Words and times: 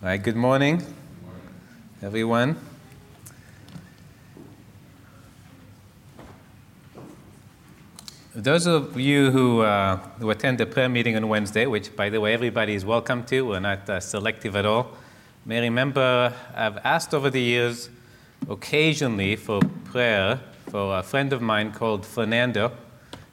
All 0.00 0.08
right, 0.08 0.22
good 0.22 0.36
morning, 0.36 0.80
everyone. 2.02 2.54
Those 8.32 8.68
of 8.68 9.00
you 9.00 9.32
who, 9.32 9.62
uh, 9.62 9.96
who 10.20 10.30
attend 10.30 10.58
the 10.58 10.66
prayer 10.66 10.88
meeting 10.88 11.16
on 11.16 11.28
Wednesday, 11.28 11.66
which, 11.66 11.96
by 11.96 12.10
the 12.10 12.20
way, 12.20 12.32
everybody 12.32 12.76
is 12.76 12.84
welcome 12.84 13.24
to, 13.24 13.42
we're 13.42 13.58
not 13.58 13.90
uh, 13.90 13.98
selective 13.98 14.54
at 14.54 14.64
all, 14.64 14.92
may 15.44 15.60
remember 15.62 16.32
I've 16.54 16.76
asked 16.84 17.12
over 17.12 17.28
the 17.28 17.42
years 17.42 17.90
occasionally 18.48 19.34
for 19.34 19.60
prayer 19.86 20.38
for 20.70 20.96
a 20.96 21.02
friend 21.02 21.32
of 21.32 21.42
mine 21.42 21.72
called 21.72 22.06
Fernando. 22.06 22.70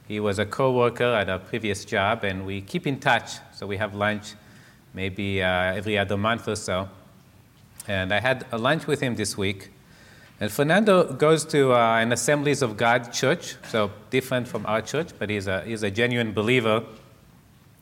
He 0.07 0.19
was 0.19 0.39
a 0.39 0.47
co 0.47 0.71
worker 0.71 1.13
at 1.13 1.29
a 1.29 1.37
previous 1.37 1.85
job, 1.85 2.23
and 2.23 2.43
we 2.43 2.61
keep 2.61 2.87
in 2.87 2.99
touch, 2.99 3.33
so 3.53 3.67
we 3.67 3.77
have 3.77 3.93
lunch 3.93 4.33
maybe 4.95 5.43
uh, 5.43 5.73
every 5.73 5.97
other 5.97 6.17
month 6.17 6.47
or 6.47 6.55
so. 6.55 6.89
And 7.87 8.13
I 8.13 8.19
had 8.19 8.45
a 8.51 8.57
lunch 8.57 8.87
with 8.87 9.01
him 9.01 9.15
this 9.15 9.37
week. 9.37 9.69
And 10.39 10.51
Fernando 10.51 11.13
goes 11.13 11.45
to 11.45 11.73
uh, 11.73 11.97
an 11.99 12.11
Assemblies 12.11 12.61
of 12.61 12.77
God 12.77 13.13
church, 13.13 13.55
so 13.69 13.91
different 14.09 14.47
from 14.47 14.65
our 14.65 14.81
church, 14.81 15.09
but 15.19 15.29
he's 15.29 15.47
a, 15.47 15.61
he's 15.61 15.83
a 15.83 15.91
genuine 15.91 16.33
believer. 16.33 16.83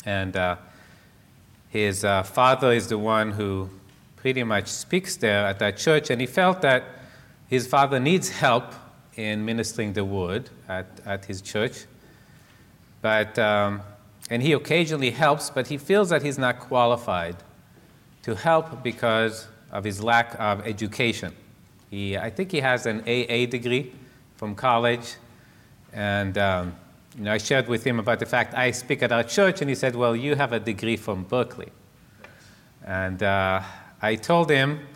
And 0.06 0.36
uh, 0.36 0.58
his 1.70 2.04
uh, 2.04 2.24
father 2.24 2.72
is 2.72 2.88
the 2.88 2.98
one 2.98 3.32
who 3.32 3.70
pretty 4.18 4.44
much 4.44 4.68
speaks 4.68 5.16
there 5.16 5.46
at 5.46 5.60
that 5.60 5.78
church. 5.78 6.10
And 6.10 6.20
he 6.20 6.28
felt 6.28 6.62
that 6.62 6.84
his 7.48 7.66
father 7.68 8.00
needs 8.00 8.30
help 8.30 8.74
in 9.16 9.46
ministering 9.46 9.94
the 9.94 10.04
word 10.04 10.50
at, 10.68 10.88
at 11.06 11.26
his 11.26 11.42
church. 11.42 11.86
But 13.02 13.38
um, 13.40 13.82
and 14.30 14.42
he 14.42 14.54
occasionally 14.54 15.12
helps, 15.12 15.50
but 15.50 15.68
he 15.68 15.78
feels 15.78 16.10
that 16.10 16.24
he's 16.24 16.38
not 16.38 16.60
qualified 16.60 17.36
to 18.24 18.36
help 18.36 18.84
because 18.84 19.48
of 19.72 19.84
his 19.84 20.02
lack 20.02 20.36
of 20.40 20.66
education. 20.66 21.34
He, 21.90 22.18
I 22.18 22.30
think 22.30 22.52
he 22.52 22.62
has 22.62 22.86
an 22.86 23.02
AA 23.02 23.46
degree 23.46 23.94
from 24.36 24.56
college, 24.56 25.16
and 25.92 26.38
um, 26.38 26.76
you 27.18 27.26
know, 27.26 27.34
I 27.34 27.38
shared 27.38 27.68
with 27.68 27.84
him 27.84 28.00
about 28.00 28.20
the 28.20 28.26
fact 28.26 28.56
I 28.56 28.72
speak 28.72 29.04
at 29.04 29.12
our 29.12 29.24
church, 29.24 29.62
and 29.62 29.70
he 29.70 29.76
said, 29.76 29.96
"Well, 29.96 30.16
you 30.16 30.36
have 30.36 30.54
a 30.54 30.60
degree 30.60 30.98
from 30.98 31.24
Berkeley," 31.24 31.72
and 32.86 33.22
uh, 33.22 33.62
I 34.02 34.16
told 34.16 34.50
him 34.50 34.88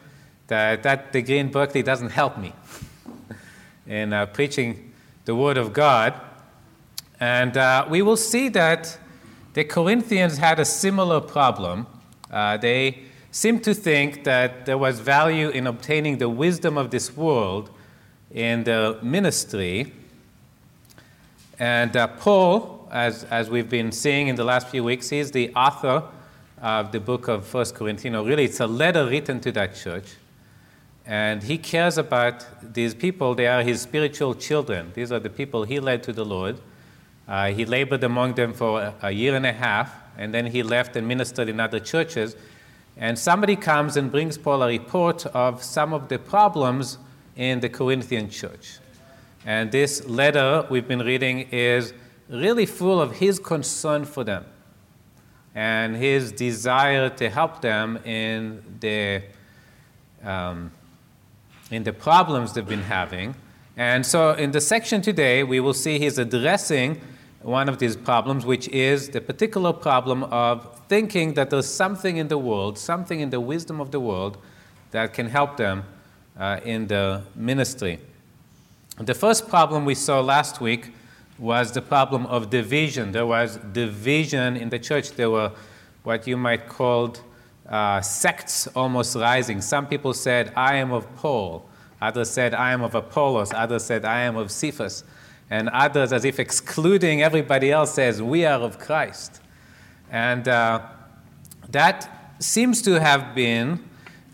that 0.48 0.84
that 0.84 1.12
degree 1.12 1.38
in 1.38 1.52
Berkeley 1.52 1.84
doesn't 1.84 2.10
help 2.10 2.38
me 2.38 2.54
in 3.88 4.14
uh, 4.14 4.26
preaching 4.28 4.94
the 5.26 5.36
Word 5.36 5.58
of 5.58 5.74
God, 5.74 6.14
and 7.20 7.56
uh, 7.58 7.86
we 7.90 8.02
will 8.02 8.18
see 8.18 8.50
that 8.50 8.98
the 9.58 9.64
Corinthians 9.64 10.38
had 10.38 10.60
a 10.60 10.66
similar 10.66 11.20
problem. 11.20 11.88
Uh, 12.30 12.58
they 12.58 13.00
seemed 13.32 13.64
to 13.64 13.74
think 13.74 14.24
that 14.24 14.68
there 14.68 14.78
was 14.78 15.00
value 15.00 15.50
in 15.50 15.66
obtaining 15.66 16.20
the 16.20 16.30
wisdom 16.30 16.78
of 16.78 16.92
this 16.92 17.18
world 17.18 17.72
in 18.30 18.66
the 18.66 19.00
ministry. 19.02 19.92
And 21.58 21.98
uh, 21.98 22.06
Paul, 22.06 22.88
as, 22.92 23.24
as 23.32 23.50
we've 23.50 23.68
been 23.68 23.92
seeing 23.92 24.28
in 24.28 24.36
the 24.36 24.44
last 24.44 24.68
few 24.68 24.84
weeks, 24.84 25.10
he's 25.10 25.32
the 25.32 25.52
author 25.56 26.04
of 26.62 26.92
the 26.92 27.00
book 27.00 27.28
of 27.28 27.44
First 27.44 27.74
Corinthians. 27.74 28.28
Really, 28.28 28.46
it's 28.46 28.60
a 28.60 28.68
letter 28.68 29.08
written 29.08 29.40
to 29.40 29.52
that 29.54 29.76
church. 29.76 30.18
And 31.04 31.42
he 31.42 31.58
cares 31.58 31.98
about 31.98 32.46
these 32.76 32.94
people. 32.94 33.34
They 33.34 33.48
are 33.48 33.64
his 33.64 33.82
spiritual 33.82 34.36
children. 34.36 34.92
These 34.94 35.12
are 35.12 35.20
the 35.20 35.32
people 35.32 35.64
he 35.64 35.80
led 35.80 36.04
to 36.04 36.14
the 36.14 36.26
Lord. 36.26 36.60
Uh, 37.28 37.52
he 37.52 37.66
labored 37.66 38.04
among 38.04 38.36
them 38.36 38.54
for 38.54 38.82
a, 38.82 38.94
a 39.04 39.12
year 39.12 39.36
and 39.36 39.46
a 39.46 39.52
half, 39.52 39.94
and 40.18 40.34
then 40.34 40.46
he 40.46 40.64
left 40.64 40.96
and 40.96 41.08
ministered 41.08 41.50
in 41.50 41.60
other 41.60 41.80
churches. 41.80 42.36
And 42.96 43.20
somebody 43.20 43.56
comes 43.56 43.98
and 43.98 44.12
brings 44.12 44.38
Paul 44.38 44.64
a 44.64 44.68
report 44.68 45.26
of 45.28 45.62
some 45.62 45.94
of 45.94 46.08
the 46.08 46.18
problems 46.18 46.98
in 47.36 47.60
the 47.60 47.70
Corinthian 47.70 48.30
church. 48.30 48.80
And 49.46 49.72
this 49.72 50.06
letter 50.06 50.66
we've 50.70 50.88
been 50.88 51.04
reading 51.04 51.48
is 51.52 51.94
really 52.30 52.66
full 52.66 53.00
of 53.00 53.18
his 53.18 53.40
concern 53.40 54.06
for 54.06 54.24
them 54.24 54.46
and 55.56 55.96
his 55.96 56.32
desire 56.32 57.10
to 57.10 57.30
help 57.30 57.62
them 57.62 57.98
in 58.06 58.62
the, 58.80 59.24
um, 60.24 60.72
in 61.72 61.84
the 61.84 61.94
problems 61.94 62.54
they've 62.54 62.68
been 62.68 62.82
having. 62.82 63.36
And 63.76 64.06
so 64.06 64.34
in 64.34 64.52
the 64.52 64.62
section 64.62 65.02
today, 65.02 65.44
we 65.44 65.60
will 65.60 65.74
see 65.74 66.00
he's 66.00 66.18
addressing 66.18 67.02
one 67.42 67.70
of 67.70 67.78
these 67.78 67.96
problems, 67.96 68.46
which 68.46 68.68
is 68.70 69.10
the 69.10 69.22
particular 69.22 69.72
problem 69.72 70.24
of 70.26 70.80
thinking 70.88 71.34
that 71.36 71.50
there's 71.50 71.68
something 71.68 72.18
in 72.18 72.28
the 72.28 72.38
world, 72.38 72.78
something 72.78 73.20
in 73.20 73.30
the 73.30 73.40
wisdom 73.40 73.80
of 73.80 73.92
the 73.92 74.00
world, 74.00 74.38
that 74.92 75.14
can 75.14 75.28
help 75.28 75.58
them 75.58 75.84
uh, 76.40 76.60
in 76.64 76.88
the 76.88 77.22
ministry. 77.36 78.00
The 79.00 79.14
first 79.14 79.48
problem 79.48 79.86
we 79.86 79.96
saw 79.96 80.22
last 80.22 80.60
week 80.60 80.94
was 81.38 81.72
the 81.72 81.82
problem 81.82 82.26
of 82.26 82.50
division. 82.50 83.12
There 83.12 83.26
was 83.26 83.58
division 83.58 84.58
in 84.58 84.70
the 84.70 84.80
church. 84.80 85.12
There 85.12 85.30
were 85.30 85.52
what 86.04 86.26
you 86.26 86.38
might 86.38 86.68
call 86.68 87.16
uh, 87.70 88.02
sects 88.02 88.68
almost 88.68 89.16
rising. 89.16 89.62
Some 89.62 89.88
people 89.88 90.14
said, 90.14 90.52
I 90.56 90.78
am 90.78 90.92
of 90.92 91.14
Paul. 91.18 91.70
Others 92.02 92.30
said, 92.30 92.54
I 92.54 92.72
am 92.72 92.82
of 92.82 92.96
Apollos. 92.96 93.54
Others 93.54 93.84
said, 93.84 94.06
I 94.06 94.22
am 94.22 94.36
of 94.36 94.52
Cephas 94.52 95.04
and 95.50 95.70
others, 95.70 96.12
as 96.12 96.26
if 96.26 96.40
excluding 96.40 97.22
everybody 97.22 97.72
else, 97.72 97.94
says, 97.94 98.22
We 98.22 98.46
are 98.46 98.60
of 98.60 98.80
Christ. 98.80 99.42
And 100.12 100.48
uh, 100.48 100.82
that 101.70 102.36
seems 102.40 102.82
to 102.84 103.00
have 103.00 103.34
been 103.34 103.84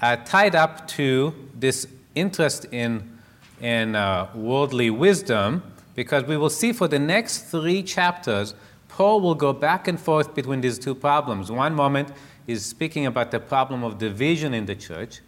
uh, 0.01 0.18
tied 0.18 0.56
up 0.56 0.88
to 0.88 1.34
this 1.56 1.88
interest 2.16 2.66
in, 2.72 3.19
in 3.62 3.96
uh, 3.96 4.29
worldly 4.35 4.90
wisdom, 4.90 5.63
because 5.96 6.24
we 6.24 6.38
will 6.38 6.50
see 6.50 6.74
for 6.74 6.88
the 6.88 7.00
next 7.00 7.44
three 7.44 7.84
chapters, 7.84 8.56
Paul 8.88 9.22
will 9.22 9.35
go 9.35 9.53
back 9.53 9.88
and 9.88 10.00
forth 10.00 10.35
between 10.35 10.62
these 10.62 10.78
two 10.78 10.95
problems. 10.95 11.51
One 11.51 11.74
moment, 11.74 12.09
he's 12.45 12.66
speaking 12.66 13.06
about 13.06 13.31
the 13.31 13.40
problem 13.40 13.84
of 13.84 13.97
division 13.97 14.53
in 14.53 14.66
the 14.66 14.75
church, 14.75 15.22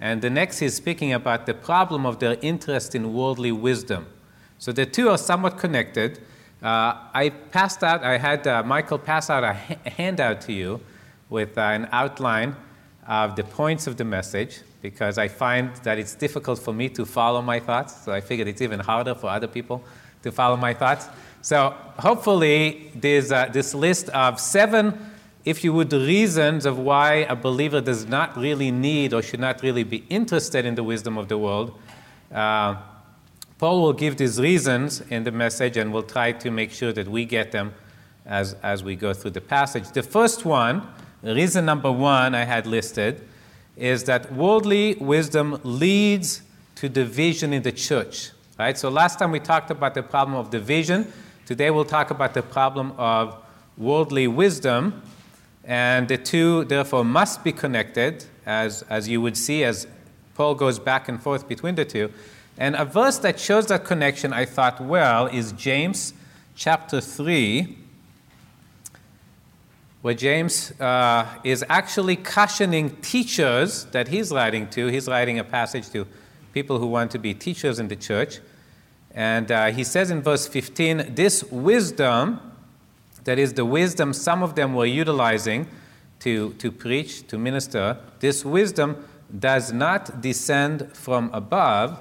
and 0.00 0.22
the 0.22 0.30
next, 0.30 0.58
he's 0.58 0.74
speaking 0.74 1.12
about 1.12 1.46
the 1.46 1.54
problem 1.54 2.06
of 2.06 2.18
their 2.18 2.36
interest 2.42 2.94
in 2.94 3.12
worldly 3.12 3.52
wisdom. 3.52 4.06
So 4.62 4.70
the 4.70 4.86
two 4.86 5.08
are 5.08 5.18
somewhat 5.18 5.58
connected. 5.58 6.20
Uh, 6.62 6.94
I 7.12 7.32
passed 7.50 7.82
out, 7.82 8.04
I 8.04 8.16
had 8.16 8.46
uh, 8.46 8.62
Michael 8.62 8.96
pass 8.96 9.28
out 9.28 9.42
a, 9.42 9.54
ha- 9.54 9.74
handout 9.86 10.40
to 10.42 10.52
you 10.52 10.80
with 11.28 11.58
uh, 11.58 11.62
an 11.62 11.88
outline 11.90 12.54
of 13.08 13.34
the 13.34 13.42
points 13.42 13.88
of 13.88 13.96
the 13.96 14.04
message 14.04 14.60
because 14.80 15.18
I 15.18 15.26
find 15.26 15.74
that 15.82 15.98
it's 15.98 16.14
difficult 16.14 16.60
for 16.60 16.72
me 16.72 16.88
to 16.90 17.04
follow 17.04 17.42
my 17.42 17.58
thoughts. 17.58 18.04
So 18.04 18.12
I 18.12 18.20
figured 18.20 18.46
it's 18.46 18.62
even 18.62 18.78
harder 18.78 19.16
for 19.16 19.30
other 19.30 19.48
people 19.48 19.82
to 20.22 20.30
follow 20.30 20.56
my 20.56 20.74
thoughts. 20.74 21.08
So 21.40 21.74
hopefully, 21.98 22.92
there's 22.94 23.32
uh, 23.32 23.46
this 23.46 23.74
list 23.74 24.10
of 24.10 24.38
seven, 24.38 24.96
if 25.44 25.64
you 25.64 25.72
would, 25.72 25.92
reasons 25.92 26.66
of 26.66 26.78
why 26.78 27.26
a 27.28 27.34
believer 27.34 27.80
does 27.80 28.06
not 28.06 28.36
really 28.36 28.70
need 28.70 29.12
or 29.12 29.22
should 29.22 29.40
not 29.40 29.60
really 29.60 29.82
be 29.82 30.04
interested 30.08 30.64
in 30.64 30.76
the 30.76 30.84
wisdom 30.84 31.18
of 31.18 31.26
the 31.26 31.36
world. 31.36 31.76
Paul 33.62 33.80
will 33.80 33.92
give 33.92 34.16
these 34.16 34.40
reasons 34.40 35.02
in 35.02 35.22
the 35.22 35.30
message, 35.30 35.76
and 35.76 35.92
we'll 35.92 36.02
try 36.02 36.32
to 36.32 36.50
make 36.50 36.72
sure 36.72 36.92
that 36.94 37.06
we 37.06 37.24
get 37.24 37.52
them 37.52 37.72
as, 38.26 38.54
as 38.54 38.82
we 38.82 38.96
go 38.96 39.14
through 39.14 39.30
the 39.30 39.40
passage. 39.40 39.88
The 39.92 40.02
first 40.02 40.44
one, 40.44 40.84
reason 41.22 41.64
number 41.64 41.92
one 41.92 42.34
I 42.34 42.42
had 42.42 42.66
listed, 42.66 43.22
is 43.76 44.02
that 44.02 44.32
worldly 44.32 44.96
wisdom 44.96 45.60
leads 45.62 46.42
to 46.74 46.88
division 46.88 47.52
in 47.52 47.62
the 47.62 47.70
church. 47.70 48.32
Right? 48.58 48.76
So 48.76 48.88
last 48.88 49.20
time 49.20 49.30
we 49.30 49.38
talked 49.38 49.70
about 49.70 49.94
the 49.94 50.02
problem 50.02 50.36
of 50.36 50.50
division. 50.50 51.12
Today 51.46 51.70
we'll 51.70 51.84
talk 51.84 52.10
about 52.10 52.34
the 52.34 52.42
problem 52.42 52.90
of 52.98 53.36
worldly 53.78 54.26
wisdom. 54.26 55.02
And 55.62 56.08
the 56.08 56.18
two, 56.18 56.64
therefore, 56.64 57.04
must 57.04 57.44
be 57.44 57.52
connected, 57.52 58.24
as, 58.44 58.82
as 58.90 59.08
you 59.08 59.20
would 59.20 59.36
see 59.36 59.62
as 59.62 59.86
Paul 60.34 60.54
goes 60.54 60.78
back 60.78 61.08
and 61.08 61.20
forth 61.20 61.48
between 61.48 61.74
the 61.74 61.84
two. 61.84 62.10
And 62.58 62.76
a 62.76 62.84
verse 62.84 63.18
that 63.18 63.40
shows 63.40 63.66
that 63.66 63.84
connection, 63.84 64.32
I 64.32 64.44
thought, 64.44 64.80
well, 64.80 65.26
is 65.26 65.52
James 65.52 66.12
chapter 66.54 67.00
3, 67.00 67.78
where 70.02 70.14
James 70.14 70.72
uh, 70.80 71.26
is 71.44 71.64
actually 71.68 72.16
cautioning 72.16 72.96
teachers 72.96 73.84
that 73.86 74.08
he's 74.08 74.30
writing 74.32 74.68
to. 74.70 74.88
He's 74.88 75.08
writing 75.08 75.38
a 75.38 75.44
passage 75.44 75.88
to 75.90 76.06
people 76.52 76.78
who 76.78 76.86
want 76.86 77.10
to 77.12 77.18
be 77.18 77.34
teachers 77.34 77.78
in 77.78 77.88
the 77.88 77.96
church. 77.96 78.40
And 79.14 79.50
uh, 79.50 79.66
he 79.70 79.84
says 79.84 80.10
in 80.10 80.22
verse 80.22 80.46
15, 80.46 81.14
This 81.14 81.44
wisdom, 81.44 82.40
that 83.24 83.38
is 83.38 83.54
the 83.54 83.64
wisdom 83.64 84.12
some 84.12 84.42
of 84.42 84.54
them 84.54 84.74
were 84.74 84.86
utilizing 84.86 85.68
to, 86.20 86.52
to 86.54 86.70
preach, 86.70 87.26
to 87.28 87.38
minister, 87.38 87.98
this 88.20 88.44
wisdom 88.44 89.04
does 89.38 89.72
not 89.72 90.20
descend 90.20 90.94
from 90.94 91.30
above 91.32 91.98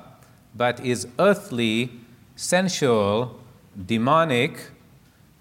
but 0.56 0.84
is 0.86 1.08
earthly, 1.18 1.92
sensual, 2.36 3.40
demonic, 3.86 4.72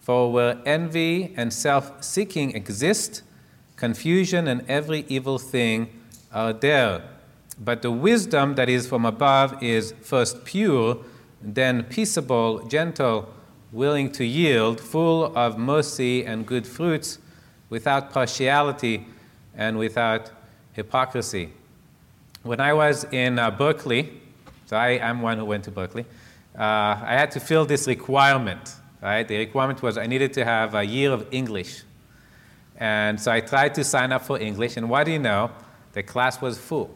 for 0.01 0.33
where 0.33 0.61
envy 0.65 1.35
and 1.37 1.53
self 1.53 2.03
seeking 2.03 2.53
exist, 2.55 3.23
confusion 3.77 4.47
and 4.49 4.65
every 4.69 5.05
evil 5.09 5.39
thing 5.39 5.89
are 6.33 6.53
there. 6.53 7.03
But 7.59 7.83
the 7.83 7.91
wisdom 7.91 8.55
that 8.55 8.69
is 8.69 8.87
from 8.87 9.05
above 9.05 9.63
is 9.63 9.93
first 10.01 10.45
pure, 10.45 10.99
then 11.43 11.85
peaceable, 11.85 12.67
gentle, 12.67 13.33
willing 13.73 14.11
to 14.13 14.25
yield, 14.25 14.81
full 14.81 15.37
of 15.37 15.59
mercy 15.59 16.25
and 16.25 16.47
good 16.47 16.67
fruits, 16.67 17.19
without 17.69 18.11
partiality 18.11 19.07
and 19.55 19.79
without 19.79 20.31
hypocrisy. 20.73 21.53
When 22.43 22.59
I 22.59 22.73
was 22.73 23.05
in 23.13 23.39
uh, 23.39 23.51
Berkeley, 23.51 24.19
so 24.65 24.75
I 24.75 24.93
am 24.93 25.21
one 25.21 25.37
who 25.37 25.45
went 25.45 25.65
to 25.65 25.71
Berkeley, 25.71 26.07
uh, 26.59 26.63
I 26.63 27.13
had 27.13 27.31
to 27.33 27.41
fill 27.41 27.67
this 27.67 27.87
requirement. 27.87 28.77
Right? 29.03 29.29
The 29.29 29.37
requirement 29.37 29.83
was 29.83 29.99
I 29.99 30.07
needed 30.07 30.33
to 30.35 30.45
have 30.45 30.75
a 30.75 30.83
year 30.83 31.13
of 31.13 31.27
English. 31.31 31.83
And 32.79 33.21
so 33.21 33.31
I 33.31 33.41
tried 33.41 33.75
to 33.75 33.85
sign 33.85 34.11
up 34.11 34.23
for 34.23 34.39
English, 34.39 34.79
and 34.79 34.89
what 34.89 35.05
do 35.05 35.13
you 35.13 35.19
know? 35.19 35.51
The 35.93 36.03
class 36.03 36.41
was 36.41 36.57
full. 36.57 36.91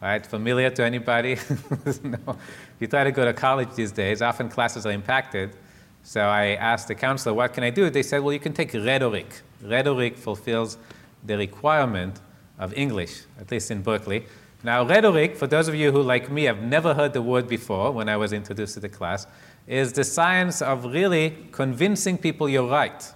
Right? 0.00 0.24
Familiar 0.24 0.70
to 0.70 0.84
anybody? 0.84 1.36
no. 2.02 2.38
You 2.80 2.86
try 2.86 3.04
to 3.04 3.12
go 3.12 3.26
to 3.26 3.34
college 3.34 3.74
these 3.74 3.92
days, 3.92 4.22
often 4.22 4.48
classes 4.48 4.86
are 4.86 4.92
impacted. 4.92 5.54
So 6.02 6.22
I 6.22 6.54
asked 6.54 6.88
the 6.88 6.94
counselor, 6.94 7.34
what 7.34 7.52
can 7.52 7.62
I 7.62 7.70
do? 7.70 7.90
They 7.90 8.02
said, 8.02 8.22
well, 8.22 8.32
you 8.32 8.40
can 8.40 8.54
take 8.54 8.72
rhetoric. 8.72 9.42
Rhetoric 9.62 10.16
fulfills 10.16 10.78
the 11.24 11.36
requirement 11.36 12.20
of 12.58 12.72
English, 12.72 13.24
at 13.38 13.50
least 13.50 13.70
in 13.70 13.82
Berkeley. 13.82 14.24
Now, 14.64 14.84
rhetoric, 14.84 15.36
for 15.36 15.46
those 15.46 15.66
of 15.66 15.74
you 15.74 15.90
who, 15.90 16.02
like 16.02 16.30
me, 16.30 16.44
have 16.44 16.62
never 16.62 16.94
heard 16.94 17.12
the 17.12 17.22
word 17.22 17.48
before 17.48 17.90
when 17.90 18.08
I 18.08 18.16
was 18.16 18.32
introduced 18.32 18.74
to 18.74 18.80
the 18.80 18.88
class, 18.88 19.26
is 19.66 19.92
the 19.92 20.04
science 20.04 20.62
of 20.62 20.84
really 20.84 21.36
convincing 21.50 22.16
people 22.16 22.48
you're 22.48 22.68
right. 22.68 23.12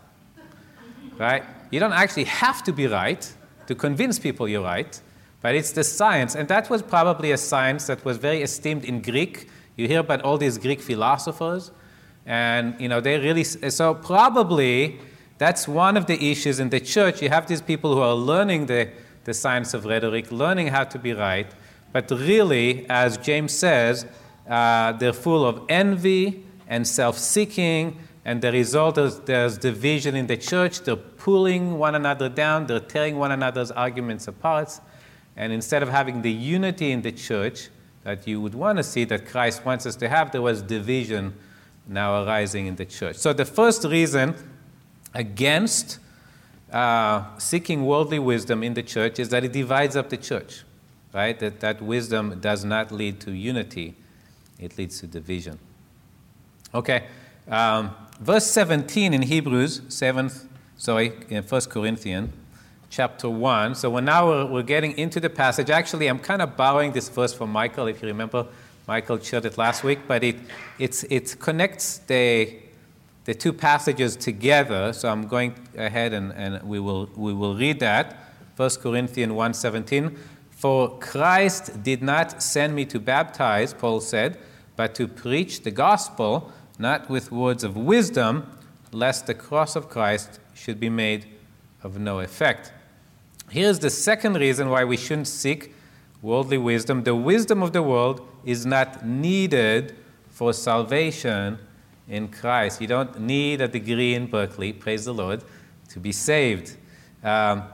Right? 1.18 1.44
You 1.70 1.80
don't 1.80 1.92
actually 1.92 2.24
have 2.24 2.62
to 2.64 2.72
be 2.72 2.86
right 2.86 3.32
to 3.66 3.74
convince 3.74 4.18
people 4.18 4.48
you're 4.48 4.62
right, 4.62 5.00
but 5.40 5.54
it's 5.54 5.72
the 5.72 5.84
science. 5.84 6.34
And 6.34 6.48
that 6.48 6.68
was 6.68 6.82
probably 6.82 7.32
a 7.32 7.38
science 7.38 7.86
that 7.86 8.04
was 8.04 8.16
very 8.16 8.42
esteemed 8.42 8.84
in 8.84 9.00
Greek. 9.00 9.48
You 9.76 9.86
hear 9.86 10.00
about 10.00 10.22
all 10.22 10.38
these 10.38 10.58
Greek 10.58 10.80
philosophers, 10.80 11.70
and 12.24 12.74
you 12.80 12.88
know 12.88 13.00
they 13.00 13.18
really 13.18 13.44
so 13.44 13.94
probably 13.94 14.98
that's 15.38 15.68
one 15.68 15.96
of 15.96 16.06
the 16.06 16.30
issues 16.30 16.60
in 16.60 16.70
the 16.70 16.80
church. 16.80 17.20
You 17.22 17.28
have 17.28 17.46
these 17.46 17.60
people 17.60 17.94
who 17.94 18.00
are 18.00 18.14
learning 18.14 18.66
the, 18.66 18.88
the 19.26 19.34
science 19.34 19.74
of 19.74 19.84
rhetoric, 19.84 20.30
learning 20.30 20.68
how 20.68 20.84
to 20.84 20.98
be 20.98 21.12
right, 21.12 21.48
but 21.92 22.08
really, 22.10 22.86
as 22.88 23.18
James 23.18 23.52
says, 23.52 24.06
uh, 24.48 24.92
they're 24.92 25.12
full 25.12 25.44
of 25.44 25.62
envy 25.68 26.44
and 26.68 26.86
self 26.86 27.18
seeking, 27.18 27.98
and 28.24 28.40
the 28.40 28.52
result 28.52 28.98
is 28.98 29.18
there's 29.20 29.58
division 29.58 30.14
in 30.14 30.28
the 30.28 30.36
church. 30.36 30.80
They're 30.80 30.94
pulling 30.94 31.76
one 31.76 31.96
another 31.96 32.28
down, 32.28 32.66
they're 32.66 32.80
tearing 32.80 33.16
one 33.16 33.32
another's 33.32 33.72
arguments 33.72 34.28
apart. 34.28 34.80
And 35.36 35.52
instead 35.52 35.82
of 35.82 35.88
having 35.88 36.22
the 36.22 36.30
unity 36.30 36.92
in 36.92 37.02
the 37.02 37.12
church 37.12 37.68
that 38.04 38.26
you 38.28 38.40
would 38.40 38.54
want 38.54 38.78
to 38.78 38.84
see, 38.84 39.04
that 39.04 39.26
Christ 39.26 39.64
wants 39.64 39.86
us 39.86 39.96
to 39.96 40.08
have, 40.08 40.30
there 40.30 40.42
was 40.42 40.62
division 40.62 41.34
now 41.88 42.22
arising 42.24 42.66
in 42.66 42.76
the 42.76 42.84
church. 42.84 43.16
So 43.16 43.32
the 43.32 43.44
first 43.44 43.84
reason 43.84 44.34
against 45.14 45.98
uh, 46.72 47.24
seeking 47.38 47.84
worldly 47.86 48.18
wisdom 48.18 48.62
in 48.62 48.74
the 48.74 48.82
church 48.82 49.18
is 49.18 49.28
that 49.30 49.44
it 49.44 49.52
divides 49.52 49.96
up 49.96 50.10
the 50.10 50.16
church, 50.16 50.62
right? 51.12 51.38
That, 51.38 51.60
that 51.60 51.80
wisdom 51.80 52.38
does 52.40 52.64
not 52.64 52.90
lead 52.90 53.20
to 53.20 53.32
unity, 53.32 53.94
it 54.58 54.76
leads 54.76 55.00
to 55.00 55.06
division. 55.06 55.58
Okay, 56.74 57.04
um, 57.48 57.94
verse 58.20 58.46
17 58.46 59.14
in 59.14 59.22
Hebrews, 59.22 59.80
7th, 59.82 60.46
sorry, 60.76 61.12
in 61.28 61.42
1 61.42 61.60
Corinthians, 61.62 62.32
chapter 62.90 63.28
1. 63.28 63.74
So 63.74 63.90
we're 63.90 64.00
now 64.00 64.26
we're, 64.26 64.46
we're 64.46 64.62
getting 64.62 64.96
into 64.98 65.20
the 65.20 65.30
passage. 65.30 65.70
Actually, 65.70 66.08
I'm 66.08 66.18
kind 66.18 66.42
of 66.42 66.56
borrowing 66.56 66.92
this 66.92 67.08
verse 67.08 67.32
from 67.32 67.50
Michael, 67.50 67.86
if 67.86 68.02
you 68.02 68.08
remember. 68.08 68.46
Michael 68.86 69.18
shared 69.18 69.44
it 69.44 69.58
last 69.58 69.82
week, 69.82 70.00
but 70.06 70.22
it, 70.22 70.36
it's, 70.78 71.02
it 71.04 71.36
connects 71.40 71.98
the, 71.98 72.56
the 73.26 73.34
two 73.34 73.52
passages 73.52 74.16
together. 74.16 74.92
So 74.92 75.08
I'm 75.08 75.26
going 75.26 75.54
ahead 75.76 76.12
and, 76.14 76.32
and 76.32 76.62
we, 76.62 76.80
will, 76.80 77.10
we 77.16 77.34
will 77.34 77.56
read 77.56 77.80
that. 77.80 78.16
1 78.56 78.70
Corinthians 78.80 79.32
1.17 79.32 80.16
For 80.50 80.96
Christ 80.98 81.82
did 81.82 82.02
not 82.02 82.40
send 82.40 82.74
me 82.74 82.86
to 82.86 82.98
baptize, 83.00 83.74
Paul 83.74 84.00
said, 84.00 84.38
but 84.76 84.94
to 84.94 85.08
preach 85.08 85.64
the 85.64 85.72
gospel, 85.72 86.52
not 86.78 87.10
with 87.10 87.32
words 87.32 87.64
of 87.64 87.76
wisdom, 87.76 88.58
lest 88.92 89.26
the 89.26 89.34
cross 89.34 89.74
of 89.74 89.88
Christ 89.88 90.38
should 90.54 90.78
be 90.78 90.88
made 90.88 91.26
of 91.82 91.98
no 91.98 92.20
effect. 92.20 92.72
Here's 93.50 93.80
the 93.80 93.90
second 93.90 94.34
reason 94.34 94.70
why 94.70 94.84
we 94.84 94.96
shouldn't 94.96 95.28
seek 95.28 95.74
worldly 96.22 96.58
wisdom. 96.58 97.02
The 97.02 97.14
wisdom 97.14 97.62
of 97.62 97.72
the 97.72 97.82
world 97.82 98.26
is 98.44 98.64
not 98.64 99.04
needed 99.04 99.96
for 100.28 100.52
salvation 100.52 101.58
in 102.08 102.28
Christ. 102.28 102.80
You 102.80 102.86
don't 102.86 103.20
need 103.20 103.60
a 103.60 103.68
degree 103.68 104.14
in 104.14 104.26
Berkeley, 104.26 104.72
praise 104.72 105.04
the 105.04 105.14
Lord, 105.14 105.42
to 105.88 106.00
be 106.00 106.12
saved. 106.12 106.76
Um, 107.22 107.64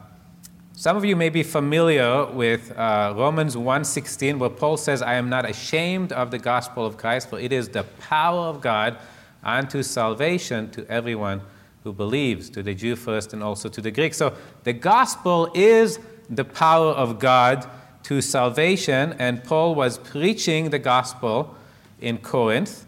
some 0.75 0.97
of 0.97 1.05
you 1.05 1.17
may 1.17 1.29
be 1.29 1.43
familiar 1.43 2.25
with 2.27 2.73
uh, 2.77 3.13
Romans 3.17 3.57
1:16, 3.57 4.39
where 4.39 4.51
Paul 4.51 4.77
says, 4.77 5.03
"I 5.03 5.15
am 5.15 5.29
not 5.29 5.49
ashamed 5.49 6.13
of 6.13 6.31
the 6.31 6.39
gospel 6.39 6.87
of 6.87 6.97
Christ, 6.97 7.29
for 7.29 7.39
it 7.39 7.53
is 7.53 7.69
the 7.69 7.85
power 8.01 8.47
of 8.47 8.61
God 8.61 8.97
unto 9.45 9.83
salvation 9.83 10.71
to 10.71 10.91
everyone 10.91 11.43
who 11.85 11.93
believes, 11.93 12.49
to 12.51 12.63
the 12.63 12.75
Jew 12.75 12.97
first 12.97 13.33
and 13.33 13.43
also 13.43 13.69
to 13.69 13.81
the 13.81 13.91
Greek." 13.91 14.15
So 14.15 14.33
the 14.65 14.73
gospel 14.73 15.51
is 15.55 15.99
the 16.31 16.45
power 16.45 16.93
of 16.93 17.19
God 17.19 17.67
to 18.05 18.23
salvation, 18.23 19.15
and 19.19 19.45
Paul 19.45 19.75
was 19.75 19.99
preaching 19.99 20.71
the 20.71 20.79
gospel 20.79 21.55
in 22.01 22.19
Corinth, 22.19 22.87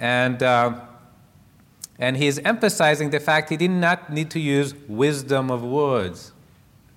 and, 0.00 0.42
uh, 0.42 0.80
and 2.00 2.16
he's 2.16 2.40
emphasizing 2.40 3.10
the 3.10 3.20
fact 3.20 3.50
he 3.50 3.56
did 3.56 3.70
not 3.70 4.12
need 4.12 4.30
to 4.30 4.40
use 4.40 4.74
wisdom 4.88 5.50
of 5.50 5.62
words 5.62 6.32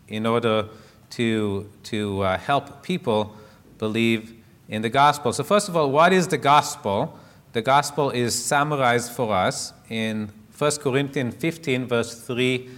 in 0.08 0.26
order 0.26 0.68
to, 1.12 1.70
to 1.84 2.22
uh, 2.22 2.38
help 2.40 2.82
people 2.82 3.36
believe 3.78 4.34
in 4.68 4.82
the 4.82 4.90
gospel. 4.90 5.32
So, 5.34 5.44
first 5.44 5.70
of 5.70 5.78
all, 5.78 5.92
what 5.92 6.12
is 6.12 6.28
the 6.30 6.38
gospel? 6.40 7.20
The 7.52 7.62
gospel 7.62 8.10
is 8.10 8.34
summarized 8.34 9.12
for 9.12 9.32
us 9.32 9.74
in 9.90 10.32
1 10.58 10.72
Corinthians 10.78 11.36
15, 11.36 11.86
verse 11.86 12.20
3 12.22 12.70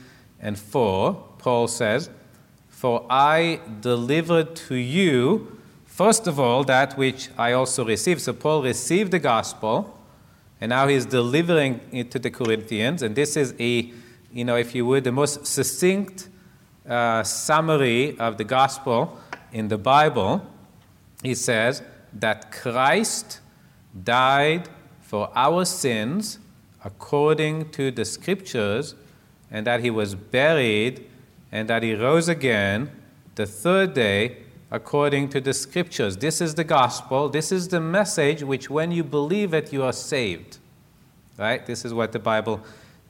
and 0.41 0.59
4. 0.59 1.13
Paul 1.37 1.67
says, 1.67 2.09
for 2.69 3.05
I 3.09 3.61
delivered 3.79 4.55
to 4.67 4.75
you, 4.75 5.59
first 5.85 6.27
of 6.27 6.39
all, 6.39 6.63
that 6.65 6.97
which 6.97 7.29
I 7.37 7.53
also 7.53 7.85
received. 7.85 8.21
So 8.21 8.33
Paul 8.33 8.63
received 8.63 9.11
the 9.11 9.19
gospel, 9.19 9.94
and 10.61 10.69
now 10.69 10.87
he's 10.87 11.05
delivering 11.05 11.81
it 11.91 12.11
to 12.11 12.19
the 12.19 12.29
Corinthians. 12.29 13.01
And 13.01 13.15
this 13.15 13.35
is 13.35 13.53
a, 13.59 13.91
you 14.31 14.45
know, 14.45 14.55
if 14.55 14.73
you 14.73 14.85
would, 14.85 15.03
the 15.03 15.11
most 15.11 15.45
succinct 15.45 16.29
uh, 16.87 17.23
summary 17.23 18.17
of 18.19 18.37
the 18.37 18.43
gospel 18.43 19.19
in 19.51 19.67
the 19.67 19.77
Bible. 19.77 20.45
He 21.23 21.35
says 21.35 21.81
that 22.13 22.51
Christ 22.51 23.39
died 24.03 24.69
for 25.01 25.29
our 25.35 25.65
sins 25.65 26.39
according 26.83 27.71
to 27.71 27.89
the 27.89 28.05
scriptures, 28.05 28.93
and 29.49 29.65
that 29.65 29.81
he 29.81 29.89
was 29.89 30.13
buried 30.13 31.09
and 31.51 31.67
that 31.67 31.81
he 31.81 31.95
rose 31.95 32.29
again 32.29 32.91
the 33.35 33.45
third 33.45 33.93
day 33.93 34.37
according 34.71 35.29
to 35.29 35.41
the 35.41 35.53
scriptures. 35.53 36.17
This 36.17 36.41
is 36.41 36.55
the 36.55 36.63
gospel. 36.63 37.29
This 37.29 37.51
is 37.51 37.67
the 37.67 37.79
message 37.79 38.43
which, 38.43 38.69
when 38.69 38.91
you 38.91 39.03
believe 39.03 39.53
it, 39.53 39.71
you 39.71 39.83
are 39.83 39.93
saved. 39.93 40.57
Right? 41.37 41.65
This 41.65 41.85
is 41.85 41.93
what 41.93 42.11
the 42.11 42.19
Bible 42.19 42.61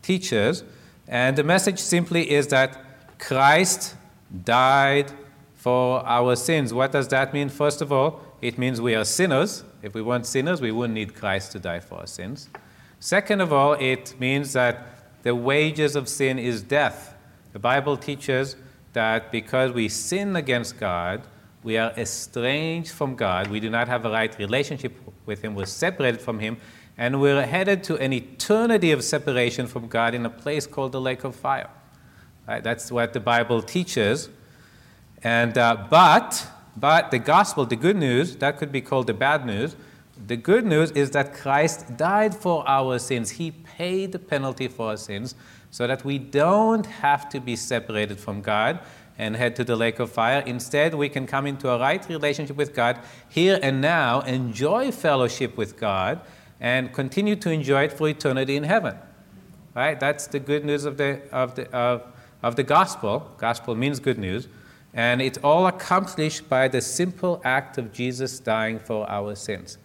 teaches. 0.02 0.64
And 1.08 1.38
the 1.38 1.44
message 1.44 1.80
simply 1.80 2.32
is 2.32 2.48
that 2.48 3.20
Christ 3.20 3.96
died 4.44 5.12
for 5.54 6.06
our 6.06 6.36
sins. 6.36 6.74
What 6.74 6.92
does 6.92 7.08
that 7.10 7.34
mean? 7.34 7.50
First 7.50 7.82
of 7.82 7.92
all, 7.92 8.22
it 8.42 8.58
means 8.58 8.82
we 8.82 8.96
are 8.96 9.06
sinners. 9.06 9.64
If 9.82 9.94
we 9.94 10.02
weren't 10.02 10.26
sinners, 10.26 10.62
we 10.62 10.72
wouldn't 10.72 10.94
need 10.94 11.16
Christ 11.16 11.52
to 11.54 11.60
die 11.60 11.80
for 11.80 12.00
our 12.00 12.08
sins. 12.08 12.50
Second 13.00 13.42
of 13.42 13.54
all, 13.54 13.74
it 13.74 14.16
means 14.20 14.54
that 14.54 14.88
the 15.24 15.36
wages 15.36 15.96
of 15.96 16.08
sin 16.08 16.38
is 16.38 16.62
death. 16.62 17.16
The 17.54 17.60
Bible 17.60 17.98
teaches 17.98 18.56
that 18.94 19.32
because 19.32 19.72
we 19.72 19.90
sin 19.90 20.36
against 20.36 20.80
God, 20.80 21.22
we 21.66 21.78
are 21.78 21.92
estranged 21.98 22.92
from 22.92 23.16
God. 23.16 23.48
We 23.48 23.60
do 23.60 23.72
not 23.72 23.88
have 23.88 24.06
a 24.06 24.12
right 24.12 24.38
relationship 24.38 24.94
with 25.26 25.42
Him. 25.42 25.56
We're 25.56 25.66
separated 25.66 26.22
from 26.22 26.38
Him. 26.38 26.58
And 26.96 27.20
we're 27.20 27.42
headed 27.42 27.84
to 27.86 27.98
an 27.98 28.14
eternity 28.14 28.92
of 28.92 29.04
separation 29.04 29.66
from 29.66 29.88
God 29.88 30.14
in 30.14 30.28
a 30.28 30.30
place 30.30 30.68
called 30.68 30.92
the 30.92 31.02
lake 31.02 31.24
of 31.24 31.36
fire. 31.36 31.70
Right? 32.48 32.64
That's 32.64 32.92
what 32.92 33.14
the 33.14 33.20
Bible 33.20 33.64
teaches. 33.64 34.30
And, 35.24 35.58
uh, 35.58 35.88
but, 35.90 36.48
but 36.78 37.10
the 37.10 37.18
gospel, 37.18 37.66
the 37.66 37.76
good 37.76 37.98
news, 37.98 38.36
that 38.36 38.60
could 38.60 38.72
be 38.72 38.82
called 38.82 39.08
the 39.08 39.16
bad 39.16 39.44
news. 39.44 39.76
The 40.28 40.38
good 40.38 40.68
news 40.68 40.92
is 40.92 41.10
that 41.12 41.34
Christ 41.34 41.98
died 41.98 42.36
for 42.36 42.64
our 42.70 43.00
sins. 43.00 43.32
He 43.32 43.50
paid 43.50 44.12
the 44.12 44.20
penalty 44.20 44.68
for 44.68 44.90
our 44.90 44.98
sins 44.98 45.34
so 45.72 45.88
that 45.88 46.06
we 46.06 46.20
don't 46.20 46.86
have 46.86 47.28
to 47.30 47.40
be 47.40 47.56
separated 47.56 48.20
from 48.20 48.42
God. 48.42 48.80
And 49.18 49.36
head 49.36 49.56
to 49.56 49.64
the 49.64 49.76
lake 49.76 50.00
of 50.00 50.12
fire. 50.12 50.42
Instead, 50.46 50.94
we 50.94 51.10
can 51.10 51.26
come 51.26 51.48
into 51.48 51.70
a 51.70 51.80
right 51.80 52.08
relationship 52.10 52.56
with 52.56 52.74
God 52.74 53.00
here 53.30 53.60
and 53.62 53.82
now, 53.82 54.22
enjoy 54.22 54.92
fellowship 54.92 55.58
with 55.58 55.78
God, 55.78 56.20
and 56.60 56.94
continue 56.94 57.36
to 57.38 57.50
enjoy 57.50 57.84
it 57.84 57.94
for 57.94 58.08
eternity 58.08 58.56
in 58.56 58.64
heaven. 58.64 58.98
Right? 59.76 60.00
That's 60.00 60.28
the 60.28 60.40
good 60.40 60.64
news 60.64 60.86
of 60.86 60.98
the, 60.98 61.22
of 61.32 61.56
the, 61.56 61.70
of, 61.76 62.04
of 62.42 62.56
the 62.56 62.64
gospel. 62.64 63.32
Gospel 63.38 63.76
means 63.76 64.00
good 64.00 64.18
news. 64.18 64.48
And 64.94 65.22
it's 65.22 65.38
all 65.40 65.68
accomplished 65.68 66.48
by 66.48 66.70
the 66.70 66.80
simple 66.80 67.42
act 67.44 67.78
of 67.78 67.92
Jesus 67.92 68.40
dying 68.40 68.80
for 68.80 69.10
our 69.10 69.36
sins. 69.36 69.78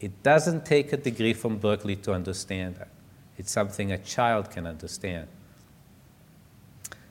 It 0.00 0.22
doesn't 0.24 0.66
take 0.66 0.92
a 0.92 0.96
degree 0.96 1.32
from 1.32 1.58
Berkeley 1.58 1.96
to 1.96 2.12
understand 2.12 2.76
that. 2.76 2.88
It's 3.38 3.52
something 3.52 3.92
a 3.92 3.98
child 3.98 4.50
can 4.50 4.66
understand. 4.66 5.28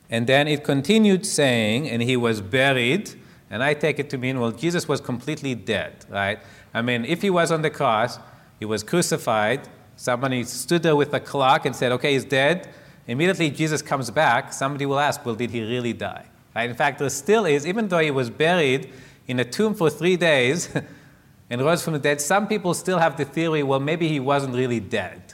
And 0.10 0.28
then 0.28 0.48
it 0.48 0.64
continued 0.64 1.26
saying, 1.26 1.90
and 1.90 2.02
he 2.02 2.16
was 2.16 2.42
buried. 2.42 3.14
And 3.50 3.64
I 3.64 3.74
take 3.74 4.00
it 4.00 4.10
to 4.12 4.18
mean, 4.18 4.40
well, 4.40 4.52
Jesus 4.52 4.88
was 4.88 5.02
completely 5.02 5.56
dead, 5.56 6.06
right? 6.10 6.40
I 6.74 6.82
mean, 6.82 7.06
if 7.06 7.22
he 7.22 7.30
was 7.30 7.52
on 7.52 7.62
the 7.62 7.70
cross, 7.70 8.20
he 8.60 8.66
was 8.66 8.84
crucified, 8.84 9.68
somebody 9.96 10.44
stood 10.44 10.84
there 10.84 10.96
with 10.96 11.14
a 11.14 11.20
clock 11.20 11.66
and 11.66 11.76
said, 11.76 11.92
okay, 11.94 12.14
he's 12.14 12.26
dead. 12.26 12.70
Immediately 13.08 13.52
Jesus 13.52 13.82
comes 13.82 14.10
back, 14.10 14.52
somebody 14.54 14.86
will 14.86 15.00
ask, 15.00 15.26
well, 15.26 15.36
did 15.36 15.52
he 15.52 15.62
really 15.62 15.94
die? 15.94 16.26
Right? 16.56 16.70
In 16.70 16.76
fact, 16.76 17.00
there 17.00 17.10
still 17.10 17.46
is, 17.46 17.68
even 17.68 17.88
though 17.88 18.00
he 18.00 18.12
was 18.12 18.30
buried 18.30 18.92
in 19.28 19.40
a 19.40 19.46
tomb 19.46 19.74
for 19.74 19.90
three 19.90 20.18
days 20.18 20.70
and 21.50 21.62
rose 21.62 21.84
from 21.84 21.94
the 21.94 22.00
dead, 22.00 22.22
some 22.22 22.48
people 22.48 22.74
still 22.74 22.98
have 22.98 23.18
the 23.18 23.26
theory, 23.26 23.64
well, 23.64 23.80
maybe 23.80 24.08
he 24.08 24.20
wasn't 24.20 24.56
really 24.56 24.80
dead, 24.80 25.34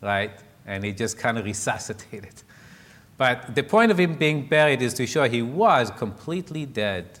right? 0.00 0.32
And 0.66 0.84
he 0.84 0.92
just 0.92 1.18
kind 1.18 1.38
of 1.38 1.44
resuscitated. 1.44 2.42
But 3.18 3.54
the 3.54 3.62
point 3.62 3.90
of 3.90 3.98
him 3.98 4.14
being 4.14 4.46
buried 4.46 4.82
is 4.82 4.92
to 4.94 5.06
show 5.06 5.28
he 5.28 5.42
was 5.42 5.90
completely 5.90 6.66
dead. 6.66 7.20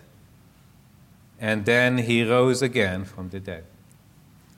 And 1.40 1.64
then 1.64 1.98
he 1.98 2.24
rose 2.24 2.62
again 2.62 3.04
from 3.04 3.30
the 3.30 3.40
dead. 3.40 3.64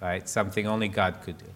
Right? 0.00 0.28
Something 0.28 0.66
only 0.66 0.88
God 0.88 1.20
could 1.22 1.38
do. 1.38 1.46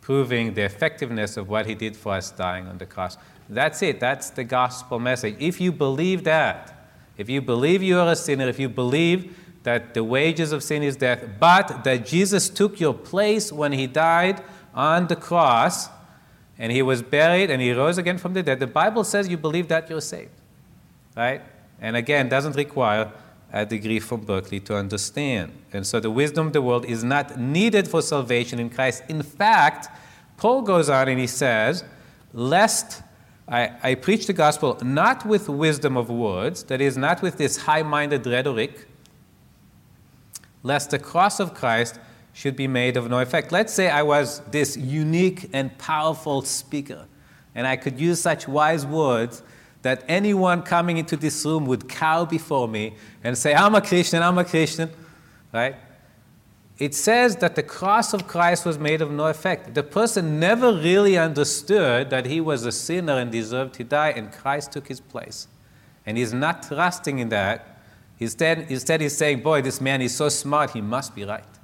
Proving 0.00 0.54
the 0.54 0.62
effectiveness 0.62 1.36
of 1.36 1.48
what 1.48 1.66
he 1.66 1.74
did 1.74 1.96
for 1.96 2.14
us 2.14 2.30
dying 2.30 2.66
on 2.66 2.78
the 2.78 2.86
cross. 2.86 3.18
That's 3.48 3.82
it. 3.82 4.00
That's 4.00 4.30
the 4.30 4.44
gospel 4.44 4.98
message. 4.98 5.36
If 5.38 5.60
you 5.60 5.72
believe 5.72 6.24
that, 6.24 6.90
if 7.16 7.28
you 7.28 7.40
believe 7.40 7.82
you 7.82 7.98
are 7.98 8.10
a 8.12 8.16
sinner, 8.16 8.48
if 8.48 8.58
you 8.58 8.68
believe 8.68 9.36
that 9.62 9.94
the 9.94 10.04
wages 10.04 10.52
of 10.52 10.62
sin 10.62 10.82
is 10.82 10.96
death, 10.96 11.24
but 11.40 11.82
that 11.84 12.06
Jesus 12.06 12.48
took 12.48 12.78
your 12.78 12.94
place 12.94 13.52
when 13.52 13.72
he 13.72 13.86
died 13.86 14.42
on 14.74 15.08
the 15.08 15.16
cross, 15.16 15.88
and 16.58 16.72
he 16.72 16.82
was 16.82 17.02
buried 17.02 17.50
and 17.50 17.60
he 17.60 17.72
rose 17.72 17.98
again 17.98 18.18
from 18.18 18.34
the 18.34 18.42
dead. 18.42 18.60
The 18.60 18.66
Bible 18.66 19.04
says 19.04 19.28
you 19.28 19.36
believe 19.36 19.68
that 19.68 19.90
you're 19.90 20.00
saved. 20.00 20.30
Right? 21.16 21.42
And 21.80 21.96
again, 21.96 22.28
doesn't 22.28 22.56
require 22.56 23.12
a 23.52 23.64
degree 23.64 24.00
from 24.00 24.22
Berkeley 24.22 24.60
to 24.60 24.76
understand. 24.76 25.52
And 25.72 25.86
so 25.86 26.00
the 26.00 26.10
wisdom 26.10 26.48
of 26.48 26.52
the 26.52 26.62
world 26.62 26.84
is 26.84 27.04
not 27.04 27.38
needed 27.38 27.88
for 27.88 28.02
salvation 28.02 28.58
in 28.58 28.70
Christ. 28.70 29.02
In 29.08 29.22
fact, 29.22 29.88
Paul 30.36 30.62
goes 30.62 30.88
on 30.88 31.08
and 31.08 31.20
he 31.20 31.26
says, 31.26 31.84
Lest 32.32 33.02
I, 33.48 33.72
I 33.82 33.94
preach 33.94 34.26
the 34.26 34.32
gospel 34.32 34.78
not 34.82 35.24
with 35.24 35.48
wisdom 35.48 35.96
of 35.96 36.10
words, 36.10 36.64
that 36.64 36.80
is, 36.80 36.96
not 36.96 37.22
with 37.22 37.38
this 37.38 37.58
high 37.58 37.82
minded 37.82 38.26
rhetoric, 38.26 38.88
lest 40.62 40.90
the 40.90 40.98
cross 40.98 41.38
of 41.38 41.54
Christ 41.54 42.00
should 42.36 42.54
be 42.54 42.68
made 42.68 42.98
of 42.98 43.08
no 43.08 43.18
effect. 43.20 43.50
Let's 43.50 43.72
say 43.72 43.88
I 43.88 44.02
was 44.02 44.40
this 44.50 44.76
unique 44.76 45.48
and 45.54 45.76
powerful 45.78 46.42
speaker, 46.42 47.06
and 47.54 47.66
I 47.66 47.76
could 47.76 47.98
use 47.98 48.20
such 48.20 48.46
wise 48.46 48.84
words 48.84 49.42
that 49.80 50.04
anyone 50.06 50.60
coming 50.60 50.98
into 50.98 51.16
this 51.16 51.46
room 51.46 51.64
would 51.64 51.88
cow 51.88 52.26
before 52.26 52.68
me 52.68 52.92
and 53.24 53.38
say, 53.38 53.54
I'm 53.54 53.74
a 53.74 53.80
Christian, 53.80 54.22
I'm 54.22 54.36
a 54.36 54.44
Christian, 54.44 54.90
right? 55.50 55.76
It 56.78 56.94
says 56.94 57.36
that 57.36 57.56
the 57.56 57.62
cross 57.62 58.12
of 58.12 58.26
Christ 58.26 58.66
was 58.66 58.78
made 58.78 59.00
of 59.00 59.10
no 59.10 59.28
effect. 59.28 59.72
The 59.72 59.82
person 59.82 60.38
never 60.38 60.74
really 60.74 61.16
understood 61.16 62.10
that 62.10 62.26
he 62.26 62.42
was 62.42 62.66
a 62.66 62.72
sinner 62.72 63.14
and 63.14 63.32
deserved 63.32 63.72
to 63.76 63.84
die, 63.84 64.10
and 64.10 64.30
Christ 64.30 64.72
took 64.72 64.88
his 64.88 65.00
place. 65.00 65.48
And 66.04 66.18
he's 66.18 66.34
not 66.34 66.64
trusting 66.64 67.18
in 67.18 67.30
that. 67.30 67.78
Instead, 68.20 68.66
instead 68.70 69.00
he's 69.00 69.16
saying, 69.16 69.40
Boy, 69.40 69.62
this 69.62 69.80
man 69.80 70.02
is 70.02 70.14
so 70.14 70.28
smart, 70.28 70.72
he 70.72 70.82
must 70.82 71.14
be 71.14 71.24
right. 71.24 71.55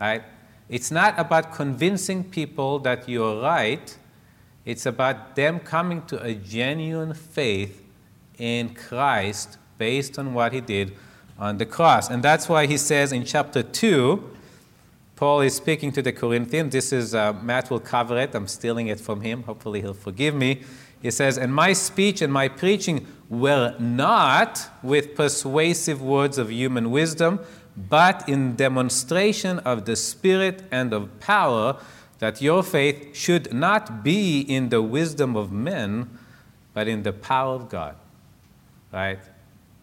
Right? 0.00 0.22
It's 0.68 0.90
not 0.90 1.18
about 1.18 1.52
convincing 1.52 2.24
people 2.24 2.78
that 2.80 3.08
you're 3.08 3.40
right. 3.40 3.96
It's 4.64 4.86
about 4.86 5.36
them 5.36 5.60
coming 5.60 6.02
to 6.06 6.22
a 6.22 6.34
genuine 6.34 7.14
faith 7.14 7.82
in 8.38 8.74
Christ 8.74 9.58
based 9.78 10.18
on 10.18 10.34
what 10.34 10.52
he 10.52 10.60
did 10.60 10.96
on 11.38 11.58
the 11.58 11.66
cross. 11.66 12.08
And 12.08 12.22
that's 12.22 12.48
why 12.48 12.66
he 12.66 12.76
says 12.76 13.12
in 13.12 13.24
chapter 13.24 13.62
2, 13.62 14.30
Paul 15.16 15.42
is 15.42 15.54
speaking 15.54 15.92
to 15.92 16.02
the 16.02 16.12
Corinthians. 16.12 16.72
This 16.72 16.92
is, 16.92 17.14
uh, 17.14 17.32
Matt 17.34 17.70
will 17.70 17.80
cover 17.80 18.18
it. 18.18 18.34
I'm 18.34 18.48
stealing 18.48 18.88
it 18.88 19.00
from 19.00 19.20
him. 19.20 19.44
Hopefully, 19.44 19.80
he'll 19.80 19.94
forgive 19.94 20.34
me. 20.34 20.62
He 21.02 21.10
says, 21.10 21.38
And 21.38 21.54
my 21.54 21.72
speech 21.72 22.20
and 22.20 22.32
my 22.32 22.48
preaching 22.48 23.06
were 23.28 23.76
not 23.78 24.68
with 24.82 25.14
persuasive 25.14 26.02
words 26.02 26.36
of 26.36 26.50
human 26.50 26.90
wisdom, 26.90 27.40
but 27.76 28.28
in 28.28 28.56
demonstration 28.56 29.58
of 29.60 29.84
the 29.84 29.96
Spirit 29.96 30.62
and 30.70 30.92
of 30.92 31.20
power, 31.20 31.76
that 32.18 32.40
your 32.40 32.62
faith 32.62 33.16
should 33.16 33.52
not 33.52 34.04
be 34.04 34.40
in 34.40 34.68
the 34.68 34.80
wisdom 34.80 35.36
of 35.36 35.50
men, 35.50 36.08
but 36.72 36.88
in 36.88 37.02
the 37.02 37.12
power 37.12 37.54
of 37.54 37.68
God. 37.68 37.96
Right? 38.92 39.18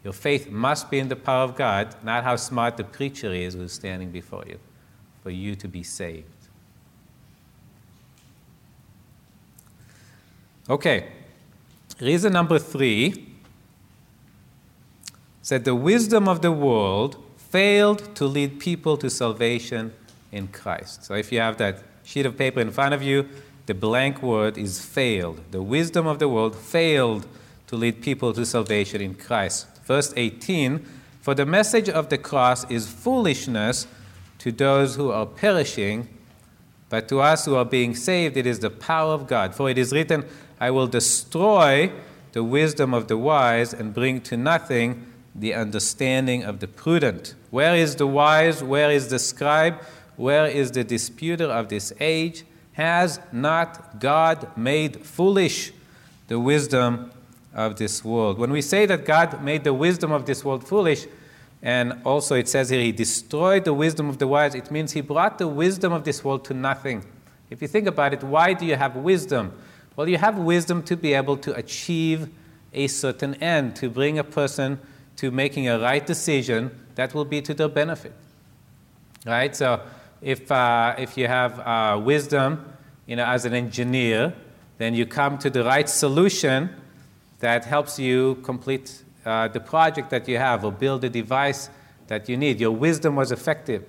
Your 0.04 0.14
faith 0.14 0.50
must 0.50 0.90
be 0.90 1.00
in 1.00 1.10
the 1.10 1.16
power 1.16 1.44
of 1.44 1.56
God, 1.56 1.96
not 2.04 2.24
how 2.24 2.36
smart 2.38 2.78
the 2.78 2.84
preacher 2.84 3.34
is 3.34 3.54
who's 3.54 3.74
standing 3.74 4.10
before 4.10 4.44
you, 4.48 4.58
for 5.22 5.30
you 5.30 5.56
to 5.56 5.68
be 5.68 5.84
saved. 5.84 6.26
Okay, 10.70 11.12
reason 12.00 12.32
number 12.34 12.58
three 12.58 13.28
said 15.42 15.66
the 15.66 15.76
wisdom 15.76 16.28
of 16.28 16.42
the 16.42 16.52
world 16.52 17.18
failed 17.52 18.16
to 18.16 18.26
lead 18.26 18.60
people 18.60 18.96
to 18.98 19.10
salvation 19.10 19.94
in 20.32 20.48
Christ. 20.48 21.04
So 21.04 21.14
if 21.14 21.32
you 21.32 21.40
have 21.40 21.58
that 21.58 21.84
sheet 22.04 22.26
of 22.26 22.38
paper 22.38 22.62
in 22.62 22.72
front 22.72 22.94
of 22.94 23.04
you, 23.04 23.28
the 23.66 23.74
blank 23.74 24.24
word 24.24 24.58
is 24.58 24.84
failed. 24.84 25.42
The 25.52 25.62
wisdom 25.62 26.08
of 26.08 26.20
the 26.20 26.30
world 26.30 26.56
failed 26.56 27.28
to 27.68 27.76
lead 27.76 28.02
people 28.02 28.34
to 28.34 28.46
salvation 28.46 29.02
in 29.02 29.16
Christ. 29.16 29.68
Verse 29.84 30.14
18 30.16 30.86
For 31.22 31.36
the 31.36 31.46
message 31.46 31.90
of 31.90 32.10
the 32.10 32.18
cross 32.18 32.70
is 32.72 32.90
foolishness 32.90 33.86
to 34.40 34.52
those 34.52 34.96
who 34.96 35.12
are 35.12 35.26
perishing, 35.26 36.08
but 36.90 37.08
to 37.10 37.20
us 37.20 37.46
who 37.46 37.56
are 37.56 37.66
being 37.66 37.96
saved, 37.96 38.38
it 38.38 38.48
is 38.48 38.60
the 38.60 38.70
power 38.70 39.14
of 39.14 39.28
God. 39.28 39.54
For 39.54 39.70
it 39.70 39.78
is 39.78 39.92
written, 39.92 40.26
I 40.60 40.72
will 40.72 40.88
destroy 40.88 41.92
the 42.32 42.44
wisdom 42.44 42.94
of 42.94 43.08
the 43.08 43.18
wise 43.18 43.74
and 43.74 43.94
bring 43.94 44.22
to 44.22 44.38
nothing 44.38 45.06
the 45.36 45.54
understanding 45.54 46.44
of 46.44 46.60
the 46.60 46.68
prudent. 46.68 47.36
Where 47.52 47.76
is 47.76 47.98
the 47.98 48.08
wise? 48.08 48.64
Where 48.64 48.90
is 48.90 49.10
the 49.10 49.20
scribe? 49.20 49.82
Where 50.16 50.48
is 50.48 50.72
the 50.72 50.84
disputer 50.84 51.46
of 51.46 51.70
this 51.70 51.94
age? 52.00 52.44
Has 52.74 53.20
not 53.32 54.00
God 54.00 54.56
made 54.58 55.06
foolish 55.06 55.74
the 56.28 56.40
wisdom 56.40 57.12
of 57.54 57.76
this 57.76 58.04
world? 58.04 58.40
When 58.40 58.52
we 58.52 58.62
say 58.62 58.86
that 58.86 59.06
God 59.06 59.44
made 59.44 59.66
the 59.66 59.74
wisdom 59.74 60.12
of 60.14 60.26
this 60.26 60.46
world 60.46 60.66
foolish, 60.66 61.06
and 61.62 62.02
also 62.06 62.36
it 62.36 62.48
says 62.48 62.70
here, 62.70 62.82
He 62.82 62.94
destroyed 62.94 63.66
the 63.66 63.74
wisdom 63.74 64.10
of 64.10 64.18
the 64.18 64.28
wise, 64.28 64.56
it 64.56 64.72
means 64.72 64.94
He 64.94 65.02
brought 65.02 65.38
the 65.38 65.48
wisdom 65.48 65.92
of 65.92 66.06
this 66.06 66.24
world 66.24 66.46
to 66.46 66.54
nothing. 66.54 67.06
If 67.50 67.62
you 67.62 67.68
think 67.68 67.86
about 67.86 68.14
it, 68.14 68.24
why 68.24 68.54
do 68.54 68.66
you 68.66 68.78
have 68.78 68.96
wisdom? 68.96 69.52
Well, 69.98 70.08
you 70.08 70.18
have 70.18 70.38
wisdom 70.38 70.84
to 70.84 70.96
be 70.96 71.14
able 71.14 71.36
to 71.38 71.54
achieve 71.56 72.30
a 72.74 72.88
certain 72.88 73.36
end, 73.36 73.76
to 73.76 73.90
bring 73.90 74.18
a 74.18 74.24
person 74.24 74.80
to 75.18 75.30
making 75.32 75.68
a 75.68 75.78
right 75.78 76.06
decision 76.06 76.72
that 76.96 77.14
will 77.14 77.26
be 77.26 77.42
to 77.42 77.54
their 77.54 77.70
benefit. 77.70 78.14
Right? 79.26 79.56
So 79.56 79.82
if, 80.22 80.52
uh, 80.52 80.96
if 80.98 81.18
you 81.18 81.28
have 81.28 81.60
uh, 81.60 82.00
wisdom, 82.00 82.66
you 83.06 83.16
know, 83.16 83.26
as 83.26 83.46
an 83.46 83.54
engineer, 83.54 84.34
then 84.78 84.94
you 84.94 85.06
come 85.06 85.38
to 85.40 85.50
the 85.50 85.64
right 85.64 85.88
solution 85.88 86.70
that 87.40 87.66
helps 87.66 88.00
you 88.00 88.36
complete 88.44 89.04
uh, 89.26 89.48
the 89.48 89.60
project 89.60 90.10
that 90.10 90.28
you 90.28 90.38
have 90.38 90.64
or 90.64 90.72
build 90.72 91.02
the 91.02 91.10
device 91.10 91.70
that 92.08 92.28
you 92.30 92.38
need. 92.38 92.60
Your 92.60 92.72
wisdom 92.72 93.16
was 93.16 93.32
effective, 93.32 93.84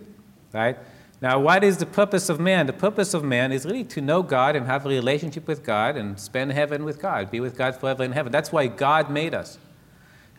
right? 0.53 0.77
Now, 1.21 1.39
what 1.39 1.63
is 1.63 1.79
the 1.79 1.87
purpose 1.87 2.29
of 2.29 2.41
man? 2.41 2.67
The 2.67 2.73
purpose 2.73 3.15
of 3.15 3.23
man 3.23 3.53
is 3.53 3.65
really 3.65 3.85
to 3.85 4.01
know 4.01 4.23
God 4.23 4.57
and 4.57 4.67
have 4.67 4.85
a 4.85 4.89
relationship 4.89 5.47
with 5.47 5.65
God 5.65 5.97
and 5.97 6.19
spend 6.19 6.53
heaven 6.53 6.85
with 6.85 7.01
God, 7.01 7.31
be 7.31 7.41
with 7.41 7.57
God 7.57 7.77
forever 7.77 8.03
in 8.03 8.13
heaven. 8.13 8.33
That's 8.33 8.51
why 8.51 8.67
God 8.67 9.09
made 9.09 9.33
us. 9.33 9.57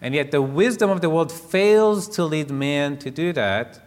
And 0.03 0.13
yet, 0.13 0.31
the 0.31 0.41
wisdom 0.41 0.89
of 0.89 0.99
the 0.99 1.09
world 1.09 1.31
fails 1.31 2.09
to 2.09 2.25
lead 2.25 2.51
man 2.51 2.97
to 2.97 3.09
do 3.09 3.31
that. 3.31 3.79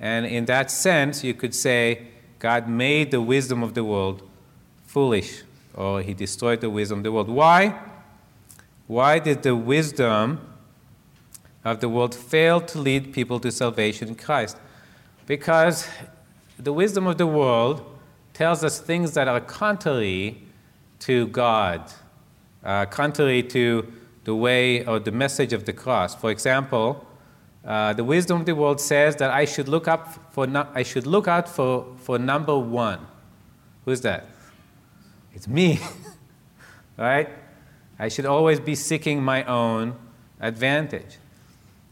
And 0.00 0.26
in 0.26 0.46
that 0.46 0.68
sense, 0.68 1.22
you 1.22 1.32
could 1.32 1.54
say 1.54 2.08
God 2.40 2.68
made 2.68 3.12
the 3.12 3.20
wisdom 3.20 3.62
of 3.62 3.74
the 3.74 3.84
world 3.84 4.28
foolish, 4.84 5.44
or 5.74 6.02
he 6.02 6.12
destroyed 6.12 6.60
the 6.60 6.68
wisdom 6.68 6.98
of 6.98 7.04
the 7.04 7.12
world. 7.12 7.28
Why? 7.28 7.78
Why 8.88 9.20
did 9.20 9.44
the 9.44 9.54
wisdom 9.54 10.40
of 11.64 11.78
the 11.78 11.88
world 11.88 12.16
fail 12.16 12.60
to 12.60 12.80
lead 12.80 13.12
people 13.12 13.38
to 13.40 13.52
salvation 13.52 14.08
in 14.08 14.16
Christ? 14.16 14.56
Because 15.26 15.88
the 16.58 16.72
wisdom 16.72 17.06
of 17.06 17.16
the 17.16 17.28
world 17.28 17.86
tells 18.34 18.64
us 18.64 18.80
things 18.80 19.14
that 19.14 19.28
are 19.28 19.40
contrary 19.40 20.42
to 20.98 21.28
God, 21.28 21.92
uh, 22.64 22.86
contrary 22.86 23.44
to 23.44 23.86
the 24.24 24.34
way 24.34 24.84
or 24.84 24.98
the 24.98 25.12
message 25.12 25.52
of 25.52 25.64
the 25.64 25.72
cross. 25.72 26.14
For 26.14 26.30
example, 26.30 27.06
uh, 27.64 27.92
the 27.92 28.04
wisdom 28.04 28.40
of 28.40 28.46
the 28.46 28.54
world 28.54 28.80
says 28.80 29.16
that 29.16 29.30
I 29.30 29.44
should 29.44 29.68
look 29.68 29.86
up 29.86 30.32
for 30.32 30.46
no, 30.46 30.66
I 30.74 30.82
should 30.82 31.06
look 31.06 31.28
out 31.28 31.48
for, 31.48 31.86
for 31.98 32.18
number 32.18 32.58
one. 32.58 33.06
Who's 33.84 34.00
that? 34.02 34.26
It's 35.32 35.48
me, 35.48 35.80
right? 36.96 37.28
I 37.98 38.08
should 38.08 38.26
always 38.26 38.58
be 38.60 38.74
seeking 38.74 39.22
my 39.22 39.44
own 39.44 39.94
advantage. 40.40 41.18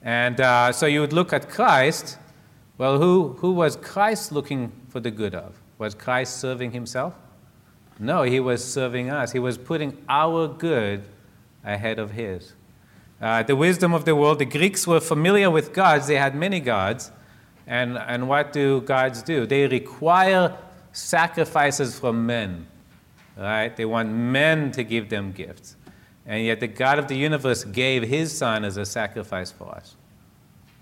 And 0.02 0.40
uh, 0.40 0.72
so 0.72 0.86
you 0.86 1.00
would 1.00 1.12
look 1.12 1.32
at 1.32 1.48
Christ. 1.48 2.18
Well, 2.78 2.98
who, 2.98 3.36
who 3.38 3.52
was 3.52 3.76
Christ 3.76 4.32
looking 4.32 4.72
for 4.88 5.00
the 5.00 5.10
good 5.10 5.34
of? 5.34 5.60
Was 5.78 5.94
Christ 5.94 6.38
serving 6.38 6.72
himself? 6.72 7.14
No, 7.98 8.22
he 8.22 8.40
was 8.40 8.64
serving 8.64 9.10
us. 9.10 9.32
He 9.32 9.38
was 9.38 9.58
putting 9.58 10.02
our 10.08 10.48
good 10.48 11.04
ahead 11.64 11.98
of 11.98 12.12
his. 12.12 12.54
Uh, 13.20 13.42
the 13.42 13.56
wisdom 13.56 13.92
of 13.92 14.04
the 14.04 14.16
world, 14.16 14.38
the 14.38 14.44
Greeks 14.46 14.86
were 14.86 15.00
familiar 15.00 15.50
with 15.50 15.72
gods, 15.72 16.06
they 16.06 16.16
had 16.16 16.34
many 16.34 16.60
gods. 16.60 17.10
And, 17.66 17.98
and 17.98 18.28
what 18.28 18.52
do 18.52 18.80
gods 18.80 19.22
do? 19.22 19.46
They 19.46 19.68
require 19.68 20.56
sacrifices 20.92 21.98
from 21.98 22.26
men, 22.26 22.66
right? 23.36 23.74
They 23.76 23.84
want 23.84 24.10
men 24.10 24.72
to 24.72 24.82
give 24.82 25.08
them 25.08 25.32
gifts. 25.32 25.76
And 26.26 26.44
yet 26.44 26.60
the 26.60 26.66
God 26.66 26.98
of 26.98 27.08
the 27.08 27.16
universe 27.16 27.64
gave 27.64 28.02
his 28.02 28.36
son 28.36 28.64
as 28.64 28.76
a 28.76 28.84
sacrifice 28.84 29.52
for 29.52 29.68
us, 29.74 29.96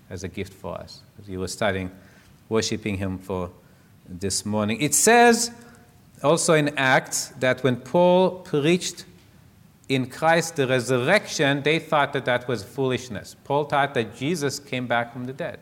as 0.09 0.23
a 0.23 0.27
gift 0.27 0.53
for 0.53 0.75
us. 0.75 1.01
As 1.19 1.29
you 1.29 1.39
were 1.39 1.47
studying, 1.47 1.91
worshiping 2.47 2.97
him 2.97 3.19
for 3.19 3.51
this 4.07 4.45
morning. 4.45 4.81
It 4.81 4.95
says 4.95 5.51
also 6.23 6.53
in 6.53 6.69
Acts 6.77 7.27
that 7.39 7.63
when 7.63 7.77
Paul 7.77 8.39
preached 8.39 9.05
in 9.89 10.05
Christ 10.05 10.55
the 10.55 10.67
resurrection, 10.67 11.63
they 11.63 11.79
thought 11.79 12.13
that 12.13 12.25
that 12.25 12.47
was 12.47 12.63
foolishness. 12.63 13.35
Paul 13.43 13.65
taught 13.65 13.95
that 13.95 14.15
Jesus 14.15 14.59
came 14.59 14.85
back 14.85 15.11
from 15.11 15.25
the 15.25 15.33
dead. 15.33 15.59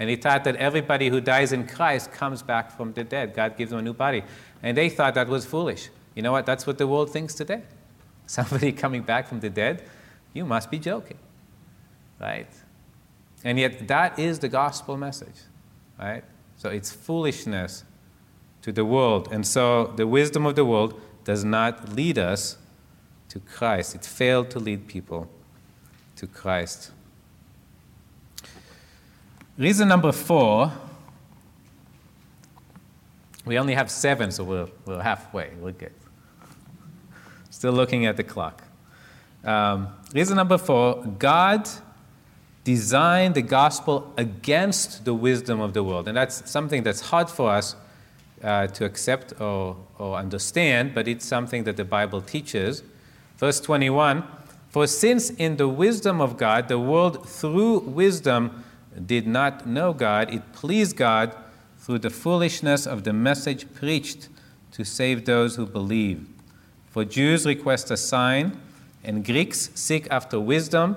And 0.00 0.10
he 0.10 0.16
thought 0.16 0.44
that 0.44 0.56
everybody 0.56 1.08
who 1.08 1.20
dies 1.20 1.52
in 1.52 1.66
Christ 1.66 2.12
comes 2.12 2.42
back 2.42 2.76
from 2.76 2.92
the 2.92 3.04
dead. 3.04 3.34
God 3.34 3.56
gives 3.56 3.70
them 3.70 3.78
a 3.78 3.82
new 3.82 3.92
body. 3.94 4.22
And 4.62 4.76
they 4.76 4.88
thought 4.88 5.14
that 5.14 5.28
was 5.28 5.46
foolish. 5.46 5.88
You 6.14 6.22
know 6.22 6.32
what? 6.32 6.44
That's 6.44 6.66
what 6.66 6.78
the 6.78 6.86
world 6.86 7.10
thinks 7.10 7.34
today. 7.34 7.62
Somebody 8.26 8.72
coming 8.72 9.02
back 9.02 9.28
from 9.28 9.40
the 9.40 9.50
dead, 9.50 9.84
you 10.34 10.44
must 10.44 10.70
be 10.70 10.78
joking. 10.78 11.18
Right? 12.20 12.48
And 13.44 13.58
yet, 13.58 13.86
that 13.86 14.18
is 14.18 14.40
the 14.40 14.48
gospel 14.48 14.96
message. 14.96 15.40
Right? 15.98 16.24
So 16.56 16.68
it's 16.68 16.92
foolishness 16.92 17.84
to 18.62 18.72
the 18.72 18.84
world. 18.84 19.28
And 19.30 19.46
so 19.46 19.92
the 19.96 20.06
wisdom 20.06 20.46
of 20.46 20.56
the 20.56 20.64
world 20.64 21.00
does 21.24 21.44
not 21.44 21.92
lead 21.92 22.18
us 22.18 22.56
to 23.28 23.40
Christ. 23.40 23.94
It 23.94 24.04
failed 24.04 24.50
to 24.50 24.58
lead 24.58 24.86
people 24.86 25.28
to 26.16 26.26
Christ. 26.26 26.90
Reason 29.56 29.88
number 29.88 30.12
four 30.12 30.72
we 33.48 33.58
only 33.58 33.74
have 33.74 33.90
seven, 33.90 34.30
so 34.30 34.44
we're, 34.44 34.68
we're 34.84 35.00
halfway. 35.00 35.50
We're 35.58 35.72
good. 35.72 35.94
Still 37.48 37.72
looking 37.72 38.04
at 38.04 38.18
the 38.18 38.22
clock. 38.22 38.62
Um, 39.42 39.88
reason 40.12 40.36
number 40.36 40.58
four 40.58 41.02
God 41.18 41.66
designed 42.62 43.34
the 43.34 43.42
gospel 43.42 44.12
against 44.18 45.06
the 45.06 45.14
wisdom 45.14 45.60
of 45.60 45.72
the 45.72 45.82
world. 45.82 46.08
And 46.08 46.16
that's 46.18 46.50
something 46.50 46.82
that's 46.82 47.00
hard 47.00 47.30
for 47.30 47.50
us 47.50 47.74
uh, 48.42 48.66
to 48.66 48.84
accept 48.84 49.40
or, 49.40 49.76
or 49.98 50.16
understand, 50.16 50.94
but 50.94 51.08
it's 51.08 51.24
something 51.24 51.64
that 51.64 51.78
the 51.78 51.84
Bible 51.86 52.20
teaches. 52.20 52.82
Verse 53.38 53.60
21 53.60 54.24
For 54.68 54.86
since 54.86 55.30
in 55.30 55.56
the 55.56 55.68
wisdom 55.68 56.20
of 56.20 56.36
God, 56.36 56.68
the 56.68 56.78
world 56.78 57.26
through 57.28 57.80
wisdom 57.80 58.64
did 59.06 59.26
not 59.26 59.66
know 59.66 59.92
God, 59.92 60.32
it 60.32 60.52
pleased 60.52 60.96
God 60.96 61.34
through 61.78 62.00
the 62.00 62.10
foolishness 62.10 62.86
of 62.86 63.04
the 63.04 63.12
message 63.12 63.72
preached 63.74 64.28
to 64.72 64.84
save 64.84 65.24
those 65.24 65.56
who 65.56 65.66
believe. 65.66 66.26
For 66.90 67.04
Jews 67.04 67.46
request 67.46 67.90
a 67.90 67.96
sign, 67.96 68.60
and 69.04 69.24
Greeks 69.24 69.70
seek 69.74 70.08
after 70.10 70.40
wisdom, 70.40 70.96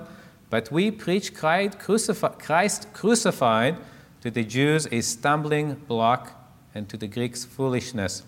but 0.50 0.70
we 0.70 0.90
preach 0.90 1.32
Christ 1.34 1.78
crucified 1.78 3.76
to 4.20 4.30
the 4.30 4.44
Jews 4.44 4.86
a 4.90 5.00
stumbling 5.00 5.74
block 5.74 6.32
and 6.74 6.88
to 6.88 6.96
the 6.96 7.06
Greeks 7.06 7.44
foolishness. 7.44 8.24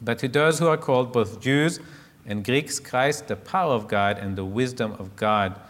But 0.00 0.18
to 0.20 0.28
those 0.28 0.58
who 0.58 0.68
are 0.68 0.76
called, 0.76 1.12
both 1.12 1.40
Jews 1.40 1.80
and 2.26 2.44
Greeks, 2.44 2.80
Christ, 2.80 3.28
the 3.28 3.36
power 3.36 3.74
of 3.74 3.88
God 3.88 4.18
and 4.18 4.36
the 4.36 4.44
wisdom 4.44 4.92
of 4.98 5.14
God, 5.16 5.60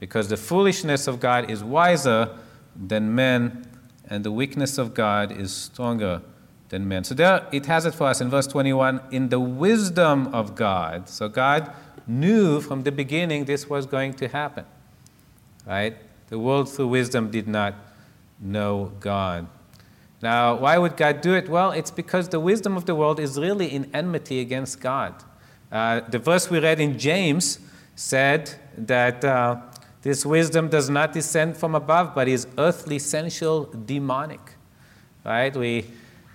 because 0.00 0.28
the 0.28 0.36
foolishness 0.36 1.06
of 1.06 1.20
God 1.20 1.50
is 1.50 1.64
wiser 1.64 2.36
than 2.76 3.14
men, 3.14 3.66
and 4.08 4.24
the 4.24 4.32
weakness 4.32 4.78
of 4.78 4.94
God 4.94 5.32
is 5.32 5.52
stronger 5.52 6.22
than 6.68 6.86
men. 6.86 7.04
So 7.04 7.14
there 7.14 7.46
it 7.52 7.66
has 7.66 7.86
it 7.86 7.94
for 7.94 8.08
us 8.08 8.20
in 8.20 8.30
verse 8.30 8.46
21 8.46 9.00
in 9.10 9.28
the 9.28 9.40
wisdom 9.40 10.28
of 10.34 10.54
God. 10.54 11.08
So 11.08 11.28
God 11.28 11.72
knew 12.06 12.60
from 12.60 12.82
the 12.82 12.92
beginning 12.92 13.44
this 13.44 13.68
was 13.68 13.86
going 13.86 14.14
to 14.14 14.28
happen. 14.28 14.66
Right? 15.66 15.96
The 16.28 16.38
world 16.38 16.70
through 16.70 16.88
wisdom 16.88 17.30
did 17.30 17.48
not 17.48 17.74
know 18.40 18.92
God. 19.00 19.46
Now, 20.20 20.56
why 20.56 20.78
would 20.78 20.96
God 20.96 21.20
do 21.20 21.34
it? 21.34 21.48
Well, 21.48 21.70
it's 21.70 21.90
because 21.90 22.28
the 22.28 22.40
wisdom 22.40 22.76
of 22.76 22.86
the 22.86 22.94
world 22.94 23.20
is 23.20 23.38
really 23.38 23.66
in 23.66 23.90
enmity 23.94 24.40
against 24.40 24.80
God. 24.80 25.14
Uh, 25.70 26.00
the 26.08 26.18
verse 26.18 26.50
we 26.50 26.58
read 26.60 26.80
in 26.80 26.98
James 26.98 27.58
said 27.96 28.50
that 28.76 29.24
uh, 29.24 29.60
this 30.02 30.26
wisdom 30.26 30.68
does 30.68 30.90
not 30.90 31.12
descend 31.12 31.56
from 31.56 31.74
above, 31.74 32.14
but 32.14 32.28
is 32.28 32.46
earthly, 32.58 32.98
sensual, 32.98 33.64
demonic. 33.86 34.56
Right? 35.24 35.56
We 35.56 35.86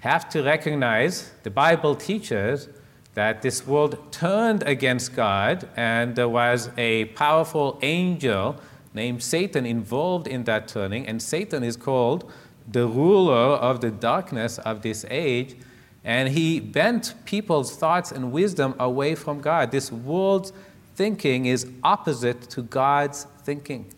have 0.01 0.29
to 0.29 0.41
recognize 0.43 1.31
the 1.43 1.51
Bible 1.51 1.95
teaches 1.95 2.69
that 3.13 3.41
this 3.41 3.67
world 3.67 4.11
turned 4.11 4.63
against 4.63 5.15
God, 5.15 5.67
and 5.75 6.15
there 6.15 6.29
was 6.29 6.69
a 6.77 7.05
powerful 7.05 7.77
angel 7.81 8.55
named 8.93 9.21
Satan 9.21 9.65
involved 9.65 10.27
in 10.27 10.45
that 10.45 10.67
turning, 10.67 11.05
and 11.05 11.21
Satan 11.21 11.63
is 11.63 11.75
called 11.75 12.31
the 12.71 12.87
ruler 12.87 13.55
of 13.55 13.81
the 13.81 13.91
darkness 13.91 14.57
of 14.59 14.81
this 14.81 15.05
age, 15.09 15.55
and 16.03 16.29
he 16.29 16.59
bent 16.59 17.13
people's 17.25 17.75
thoughts 17.75 18.11
and 18.11 18.31
wisdom 18.31 18.75
away 18.79 19.15
from 19.15 19.41
God. 19.41 19.71
This 19.71 19.91
world's 19.91 20.53
thinking 20.95 21.45
is 21.45 21.69
opposite 21.83 22.41
to 22.49 22.61
God's 22.61 23.25
thinking. 23.43 23.93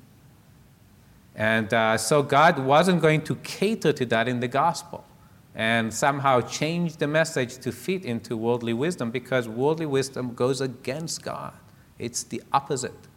And 1.35 1.73
uh, 1.73 1.97
so 1.97 2.23
God 2.23 2.59
wasn't 2.59 3.01
going 3.01 3.21
to 3.23 3.35
cater 3.37 3.93
to 3.93 4.05
that 4.07 4.27
in 4.27 4.39
the 4.39 4.47
gospel 4.47 5.05
and 5.53 5.93
somehow 5.93 6.41
change 6.41 6.97
the 6.97 7.07
message 7.07 7.57
to 7.57 7.71
fit 7.71 8.05
into 8.05 8.37
worldly 8.37 8.73
wisdom 8.73 9.11
because 9.11 9.47
worldly 9.47 9.85
wisdom 9.85 10.33
goes 10.33 10.61
against 10.61 11.23
God. 11.23 11.53
It's 11.99 12.23
the 12.23 12.41
opposite. 12.51 13.07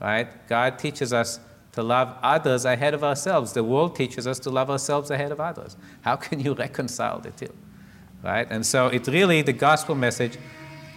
Right? 0.00 0.28
God 0.48 0.78
teaches 0.78 1.12
us 1.12 1.40
to 1.72 1.82
love 1.82 2.16
others 2.22 2.64
ahead 2.64 2.92
of 2.92 3.02
ourselves. 3.02 3.52
The 3.52 3.64
world 3.64 3.96
teaches 3.96 4.26
us 4.26 4.38
to 4.40 4.50
love 4.50 4.68
ourselves 4.68 5.10
ahead 5.10 5.32
of 5.32 5.40
others. 5.40 5.76
How 6.02 6.16
can 6.16 6.40
you 6.40 6.54
reconcile 6.66 7.20
the 7.20 7.30
two? 7.30 7.52
Right? 8.22 8.46
And 8.50 8.64
so 8.64 8.86
it 8.86 9.06
really, 9.08 9.42
the 9.42 9.52
gospel 9.52 9.94
message 9.94 10.38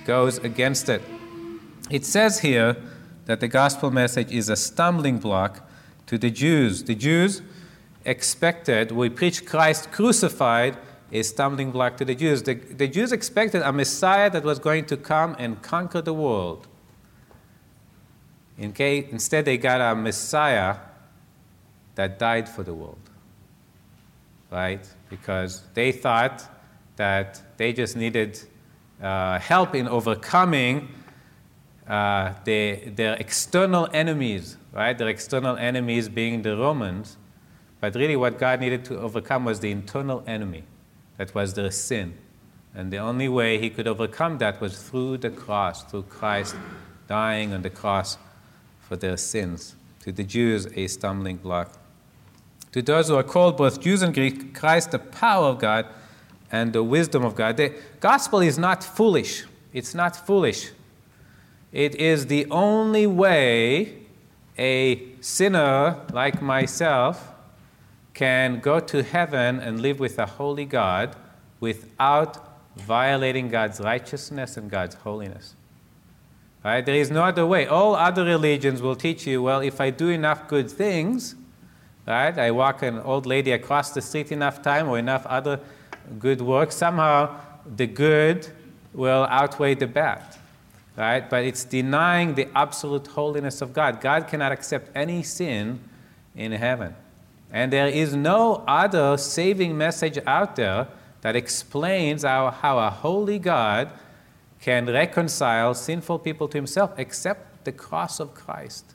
goes 0.05 0.37
against 0.37 0.89
it. 0.89 1.01
It 1.89 2.05
says 2.05 2.39
here 2.39 2.77
that 3.25 3.39
the 3.39 3.47
gospel 3.47 3.91
message 3.91 4.31
is 4.31 4.49
a 4.49 4.55
stumbling 4.55 5.17
block 5.17 5.67
to 6.05 6.17
the 6.17 6.29
Jews. 6.29 6.83
The 6.83 6.95
Jews 6.95 7.41
expected, 8.05 8.91
we 8.91 9.09
preach 9.09 9.45
Christ 9.45 9.91
crucified, 9.91 10.77
a 11.11 11.23
stumbling 11.23 11.71
block 11.71 11.97
to 11.97 12.05
the 12.05 12.15
Jews. 12.15 12.43
The, 12.43 12.53
the 12.53 12.87
Jews 12.87 13.11
expected 13.11 13.61
a 13.61 13.71
Messiah 13.71 14.29
that 14.29 14.43
was 14.43 14.59
going 14.59 14.85
to 14.85 14.97
come 14.97 15.35
and 15.39 15.61
conquer 15.61 16.01
the 16.01 16.13
world. 16.13 16.67
Instead, 18.57 19.45
they 19.45 19.57
got 19.57 19.81
a 19.81 19.95
Messiah 19.95 20.77
that 21.95 22.19
died 22.19 22.47
for 22.47 22.63
the 22.63 22.73
world. 22.73 22.97
Right? 24.51 24.87
Because 25.09 25.63
they 25.73 25.91
thought 25.91 26.47
that 26.95 27.41
they 27.57 27.73
just 27.73 27.95
needed 27.95 28.39
uh, 29.01 29.39
help 29.39 29.75
in 29.75 29.87
overcoming 29.87 30.89
uh, 31.87 32.33
the, 32.45 32.89
their 32.95 33.15
external 33.15 33.87
enemies, 33.93 34.57
right? 34.73 34.97
Their 34.97 35.09
external 35.09 35.57
enemies 35.57 36.09
being 36.09 36.41
the 36.41 36.57
Romans. 36.57 37.17
But 37.79 37.95
really, 37.95 38.15
what 38.15 38.39
God 38.39 38.59
needed 38.59 38.85
to 38.85 38.99
overcome 38.99 39.45
was 39.45 39.59
the 39.59 39.71
internal 39.71 40.23
enemy, 40.25 40.63
that 41.17 41.35
was 41.35 41.53
their 41.53 41.71
sin. 41.71 42.17
And 42.73 42.91
the 42.91 42.97
only 42.97 43.29
way 43.29 43.59
he 43.59 43.69
could 43.69 43.87
overcome 43.87 44.37
that 44.39 44.59
was 44.59 44.81
through 44.81 45.19
the 45.19 45.29
cross, 45.29 45.83
through 45.83 46.03
Christ 46.03 46.55
dying 47.07 47.53
on 47.53 47.61
the 47.61 47.69
cross 47.69 48.17
for 48.81 48.95
their 48.95 49.17
sins. 49.17 49.75
To 50.01 50.11
the 50.11 50.23
Jews, 50.23 50.67
a 50.75 50.87
stumbling 50.87 51.37
block. 51.37 51.77
To 52.71 52.81
those 52.81 53.07
who 53.07 53.15
are 53.15 53.23
called, 53.23 53.57
both 53.57 53.79
Jews 53.79 54.01
and 54.01 54.13
Greek, 54.13 54.53
Christ, 54.53 54.91
the 54.91 54.99
power 54.99 55.47
of 55.47 55.59
God 55.59 55.85
and 56.55 56.71
the 56.71 56.83
wisdom 56.83 57.25
of 57.25 57.35
God. 57.35 57.57
The 57.57 57.73
gospel 57.99 58.39
is 58.39 58.57
not 58.57 58.81
foolish. 58.81 59.43
It's 59.73 59.93
not 59.93 60.15
foolish. 60.15 60.71
It 61.73 61.95
is 61.95 62.27
the 62.27 62.45
only 62.49 63.05
way 63.07 63.97
a 64.57 65.03
sinner 65.19 65.99
like 66.13 66.41
myself 66.41 67.33
can 68.13 68.61
go 68.61 68.79
to 68.79 69.03
heaven 69.03 69.59
and 69.59 69.81
live 69.81 69.99
with 69.99 70.17
a 70.17 70.25
holy 70.25 70.63
God 70.63 71.17
without 71.59 72.31
violating 72.77 73.49
God's 73.49 73.81
righteousness 73.81 74.55
and 74.55 74.71
God's 74.71 74.95
holiness. 74.95 75.55
Right? 76.63 76.85
There 76.85 76.95
is 76.95 77.11
no 77.11 77.23
other 77.23 77.45
way. 77.45 77.67
All 77.67 77.95
other 77.95 78.23
religions 78.23 78.81
will 78.81 78.95
teach 78.95 79.27
you, 79.27 79.43
well, 79.43 79.59
if 79.59 79.81
I 79.81 79.89
do 79.89 80.07
enough 80.07 80.47
good 80.47 80.71
things, 80.71 81.35
right? 82.07 82.37
I 82.37 82.51
walk 82.51 82.81
an 82.81 82.99
old 82.99 83.25
lady 83.25 83.51
across 83.51 83.91
the 83.91 84.01
street 84.01 84.31
enough 84.31 84.61
time 84.61 84.87
or 84.87 84.97
enough 84.97 85.25
other 85.25 85.59
good 86.19 86.41
work, 86.41 86.71
somehow 86.71 87.39
the 87.75 87.87
good 87.87 88.47
will 88.93 89.25
outweigh 89.29 89.75
the 89.75 89.87
bad. 89.87 90.23
Right? 90.95 91.29
But 91.29 91.43
it's 91.43 91.65
denying 91.65 92.35
the 92.35 92.47
absolute 92.55 93.07
holiness 93.07 93.61
of 93.61 93.73
God. 93.73 93.99
God 93.99 94.27
cannot 94.27 94.51
accept 94.51 94.89
any 94.95 95.23
sin 95.23 95.79
in 96.35 96.51
heaven. 96.53 96.95
And 97.51 97.71
there 97.71 97.87
is 97.87 98.15
no 98.15 98.63
other 98.67 99.17
saving 99.17 99.77
message 99.77 100.17
out 100.25 100.55
there 100.55 100.87
that 101.21 101.35
explains 101.35 102.23
how, 102.23 102.51
how 102.51 102.77
a 102.79 102.89
holy 102.89 103.39
God 103.39 103.89
can 104.61 104.85
reconcile 104.85 105.73
sinful 105.73 106.19
people 106.19 106.47
to 106.47 106.57
himself 106.57 106.91
except 106.97 107.65
the 107.65 107.71
cross 107.71 108.19
of 108.19 108.33
Christ, 108.33 108.93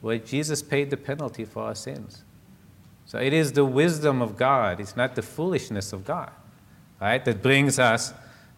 where 0.00 0.18
Jesus 0.18 0.62
paid 0.62 0.90
the 0.90 0.96
penalty 0.96 1.44
for 1.44 1.64
our 1.64 1.74
sins. 1.74 2.24
So 3.06 3.18
it 3.18 3.32
is 3.32 3.52
the 3.52 3.64
wisdom 3.64 4.22
of 4.22 4.36
God, 4.36 4.80
it's 4.80 4.96
not 4.96 5.14
the 5.14 5.22
foolishness 5.22 5.92
of 5.92 6.04
God, 6.04 6.30
right, 7.04 7.24
that 7.24 7.42
brings 7.42 7.78
us 7.78 8.12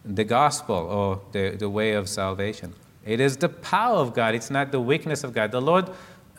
the 0.05 0.23
gospel 0.23 0.75
or 0.75 1.21
the, 1.31 1.55
the 1.57 1.69
way 1.69 1.93
of 1.93 2.07
salvation. 2.07 2.73
It 3.05 3.19
is 3.19 3.37
the 3.37 3.49
power 3.49 3.97
of 3.97 4.13
God, 4.13 4.35
it's 4.35 4.49
not 4.49 4.71
the 4.71 4.81
weakness 4.81 5.23
of 5.23 5.33
God. 5.33 5.51
The 5.51 5.61
Lord, 5.61 5.89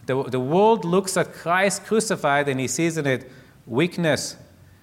the, 0.07 0.23
the 0.25 0.41
world 0.41 0.85
looks 0.85 1.17
at 1.17 1.33
Christ 1.33 1.85
crucified 1.85 2.49
and 2.49 2.61
he 2.61 2.69
sees 2.69 2.99
in 2.99 3.07
it 3.07 3.31
weakness. 3.67 4.37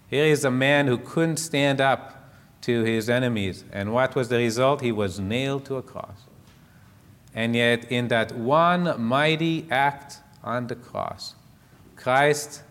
Here 0.07 0.25
is 0.25 0.45
a 0.45 0.51
man 0.51 0.88
who 0.88 0.97
couldn't 0.97 1.38
stand 1.38 1.81
up 1.81 2.31
to 2.61 2.83
his 2.83 3.09
enemies. 3.09 3.63
And 3.71 3.93
what 3.93 4.15
was 4.15 4.29
the 4.29 4.38
result? 4.38 4.81
He 4.81 4.91
was 4.91 5.19
nailed 5.19 5.65
to 5.65 5.75
a 5.75 5.81
cross. 5.81 6.25
And 7.33 7.55
yet, 7.55 7.91
in 7.91 8.07
that 8.07 8.35
one 8.35 8.99
mighty 9.01 9.67
act 9.69 10.19
on 10.43 10.67
the 10.67 10.75
cross, 10.75 11.35
Christ 11.95 12.63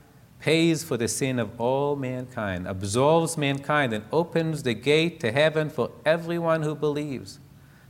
pays 0.45 0.85
for 0.85 0.99
the 0.99 1.09
sin 1.09 1.39
of 1.39 1.59
all 1.59 1.97
mankind, 1.97 2.69
absolves 2.69 3.39
mankind, 3.39 3.95
and 3.95 4.05
opens 4.13 4.63
the 4.63 4.75
gate 4.75 5.19
to 5.19 5.33
heaven 5.33 5.71
for 5.71 5.91
everyone 6.05 6.61
who 6.61 6.75
believes. 6.75 7.39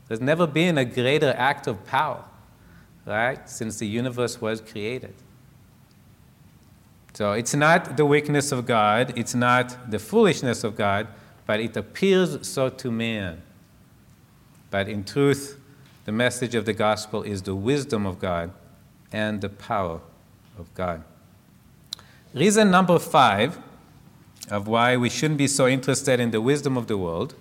There's 0.06 0.20
never 0.20 0.46
been 0.46 0.78
a 0.78 0.84
greater 0.84 1.34
act 1.36 1.66
of 1.66 1.84
power, 1.84 2.24
right, 3.06 3.50
since 3.50 3.80
the 3.80 3.88
universe 3.88 4.40
was 4.40 4.60
created. 4.60 5.14
So 7.14 7.32
it's 7.32 7.56
not 7.56 7.96
the 7.96 8.06
weakness 8.06 8.52
of 8.52 8.66
God, 8.66 9.14
it's 9.16 9.34
not 9.34 9.90
the 9.90 9.98
foolishness 9.98 10.62
of 10.62 10.76
God, 10.76 11.08
but 11.46 11.58
it 11.58 11.76
appears 11.76 12.46
so 12.46 12.68
to 12.68 12.88
man. 12.88 13.42
But 14.70 14.88
in 14.88 15.02
truth, 15.02 15.58
the 16.04 16.12
message 16.12 16.54
of 16.54 16.66
the 16.66 16.72
gospel 16.72 17.24
is 17.24 17.42
the 17.42 17.56
wisdom 17.56 18.06
of 18.06 18.20
God 18.20 18.52
and 19.10 19.40
the 19.40 19.48
power 19.48 20.00
of 20.56 20.72
God. 20.74 21.02
Reason 22.34 22.70
number 22.70 22.98
five 22.98 23.58
of 24.50 24.66
why 24.68 24.96
we 24.96 25.08
shouldn't 25.08 25.38
be 25.38 25.46
so 25.48 25.66
interested 25.66 26.20
in 26.20 26.30
the 26.32 26.40
wisdom 26.40 26.76
of 26.76 26.86
the 26.88 26.98
world 26.98 27.34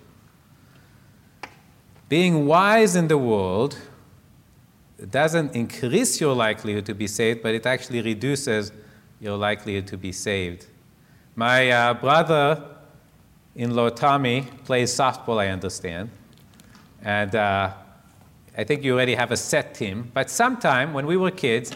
being 2.13 2.45
wise 2.45 2.95
in 2.95 3.07
the 3.07 3.17
world 3.17 3.75
doesn't 5.09 5.55
increase 5.55 6.21
your 6.21 6.35
likelihood 6.35 6.85
to 6.85 6.93
be 6.93 7.07
saved, 7.07 7.41
but 7.41 7.55
it 7.55 7.65
actually 7.65 8.03
reduces 8.03 8.71
your 9.19 9.35
likelihood 9.35 9.87
to 9.87 9.97
be 9.97 10.11
saved. 10.11 10.67
My 11.35 11.71
uh, 11.71 11.95
brother 11.95 12.63
in 13.55 13.73
law 13.75 13.89
Tommy 13.89 14.47
plays 14.63 14.93
softball, 14.93 15.39
I 15.39 15.47
understand. 15.47 16.11
And 17.01 17.33
uh, 17.33 17.73
I 18.55 18.63
think 18.63 18.83
you 18.83 18.93
already 18.93 19.15
have 19.15 19.31
a 19.31 19.37
set 19.37 19.73
team. 19.73 20.11
But 20.13 20.29
sometime 20.29 20.93
when 20.93 21.07
we 21.07 21.17
were 21.17 21.31
kids, 21.31 21.71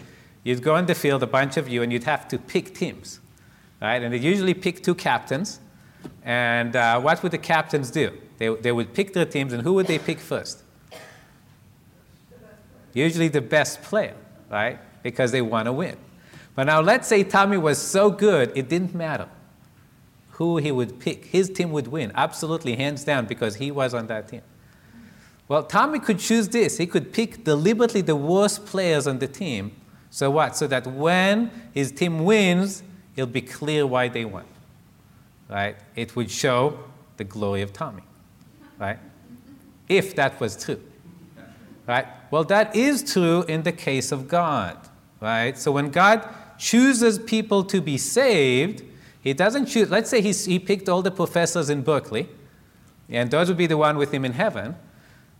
you'd 0.48 0.62
go 0.62 0.76
in 0.76 0.86
the 0.86 0.94
field, 0.94 1.22
a 1.22 1.26
bunch 1.26 1.58
of 1.58 1.68
you, 1.68 1.82
and 1.82 1.92
you'd 1.92 2.04
have 2.04 2.26
to 2.28 2.38
pick 2.38 2.74
teams. 2.74 3.20
Right? 3.82 4.02
And 4.02 4.14
they 4.14 4.18
usually 4.18 4.54
pick 4.54 4.82
two 4.82 4.94
captains. 4.94 5.60
And 6.24 6.74
uh, 6.74 7.00
what 7.00 7.22
would 7.22 7.32
the 7.32 7.38
captains 7.38 7.90
do? 7.90 8.16
They, 8.38 8.48
they 8.54 8.72
would 8.72 8.94
pick 8.94 9.12
their 9.12 9.26
teams, 9.26 9.52
and 9.52 9.62
who 9.62 9.74
would 9.74 9.86
they 9.86 9.98
pick 9.98 10.18
first? 10.18 10.62
Usually 12.94 13.28
the 13.28 13.42
best 13.42 13.82
player, 13.82 14.14
right? 14.50 14.78
Because 15.02 15.32
they 15.32 15.42
want 15.42 15.66
to 15.66 15.72
win. 15.72 15.96
But 16.54 16.64
now 16.64 16.80
let's 16.80 17.06
say 17.06 17.24
Tommy 17.24 17.58
was 17.58 17.78
so 17.78 18.10
good, 18.10 18.50
it 18.56 18.68
didn't 18.68 18.94
matter 18.94 19.28
who 20.30 20.56
he 20.56 20.72
would 20.72 20.98
pick. 20.98 21.26
His 21.26 21.50
team 21.50 21.72
would 21.72 21.88
win, 21.88 22.10
absolutely, 22.14 22.76
hands 22.76 23.04
down, 23.04 23.26
because 23.26 23.56
he 23.56 23.70
was 23.70 23.92
on 23.92 24.06
that 24.06 24.28
team. 24.28 24.42
Well, 25.46 25.64
Tommy 25.64 25.98
could 25.98 26.20
choose 26.20 26.48
this. 26.48 26.78
He 26.78 26.86
could 26.86 27.12
pick 27.12 27.44
deliberately 27.44 28.00
the 28.00 28.16
worst 28.16 28.64
players 28.64 29.06
on 29.06 29.18
the 29.18 29.26
team. 29.26 29.72
So 30.10 30.30
what? 30.30 30.56
So 30.56 30.66
that 30.66 30.86
when 30.86 31.50
his 31.72 31.92
team 31.92 32.24
wins, 32.24 32.82
it'll 33.16 33.26
be 33.26 33.42
clear 33.42 33.86
why 33.86 34.08
they 34.08 34.24
won. 34.24 34.44
Right? 35.48 35.76
It 35.96 36.16
would 36.16 36.30
show 36.30 36.78
the 37.16 37.24
glory 37.24 37.62
of 37.62 37.72
Tommy. 37.72 38.02
Right? 38.78 38.98
If 39.88 40.14
that 40.16 40.40
was 40.40 40.62
true. 40.62 40.80
Right? 41.86 42.06
Well, 42.30 42.44
that 42.44 42.76
is 42.76 43.12
true 43.12 43.42
in 43.44 43.62
the 43.62 43.72
case 43.72 44.12
of 44.12 44.28
God. 44.28 44.76
Right? 45.20 45.58
So 45.58 45.72
when 45.72 45.90
God 45.90 46.28
chooses 46.58 47.18
people 47.18 47.64
to 47.64 47.80
be 47.80 47.96
saved, 47.96 48.82
he 49.20 49.32
doesn't 49.32 49.66
choose, 49.66 49.90
let's 49.90 50.10
say 50.10 50.20
he's, 50.20 50.44
he 50.44 50.58
picked 50.58 50.88
all 50.88 51.02
the 51.02 51.10
professors 51.10 51.70
in 51.70 51.82
Berkeley, 51.82 52.28
and 53.08 53.30
those 53.30 53.48
would 53.48 53.56
be 53.56 53.66
the 53.66 53.76
one 53.76 53.96
with 53.96 54.12
him 54.12 54.24
in 54.24 54.32
heaven. 54.32 54.76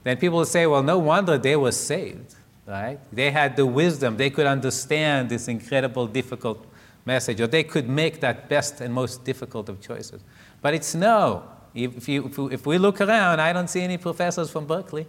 Then 0.04 0.16
people 0.16 0.38
would 0.38 0.48
say, 0.48 0.66
well, 0.66 0.82
no 0.82 0.98
wonder 0.98 1.38
they 1.38 1.56
were 1.56 1.72
saved, 1.72 2.34
right? 2.68 3.00
They 3.12 3.30
had 3.30 3.56
the 3.56 3.66
wisdom, 3.66 4.16
they 4.16 4.30
could 4.30 4.46
understand 4.46 5.30
this 5.30 5.48
incredible, 5.48 6.06
difficult 6.06 6.64
message, 7.04 7.40
or 7.40 7.46
they 7.46 7.64
could 7.64 7.88
make 7.88 8.20
that 8.20 8.48
best 8.48 8.80
and 8.80 8.92
most 8.92 9.24
difficult 9.24 9.68
of 9.68 9.80
choices. 9.80 10.22
But 10.60 10.74
it's 10.74 10.94
no. 10.94 11.44
If, 11.74 12.08
you, 12.08 12.48
if, 12.52 12.66
we 12.66 12.76
look 12.78 13.00
around, 13.00 13.40
I 13.40 13.52
don't 13.52 13.68
see 13.68 13.80
any 13.80 13.98
professors 13.98 14.50
from 14.50 14.66
Berkeley 14.66 15.06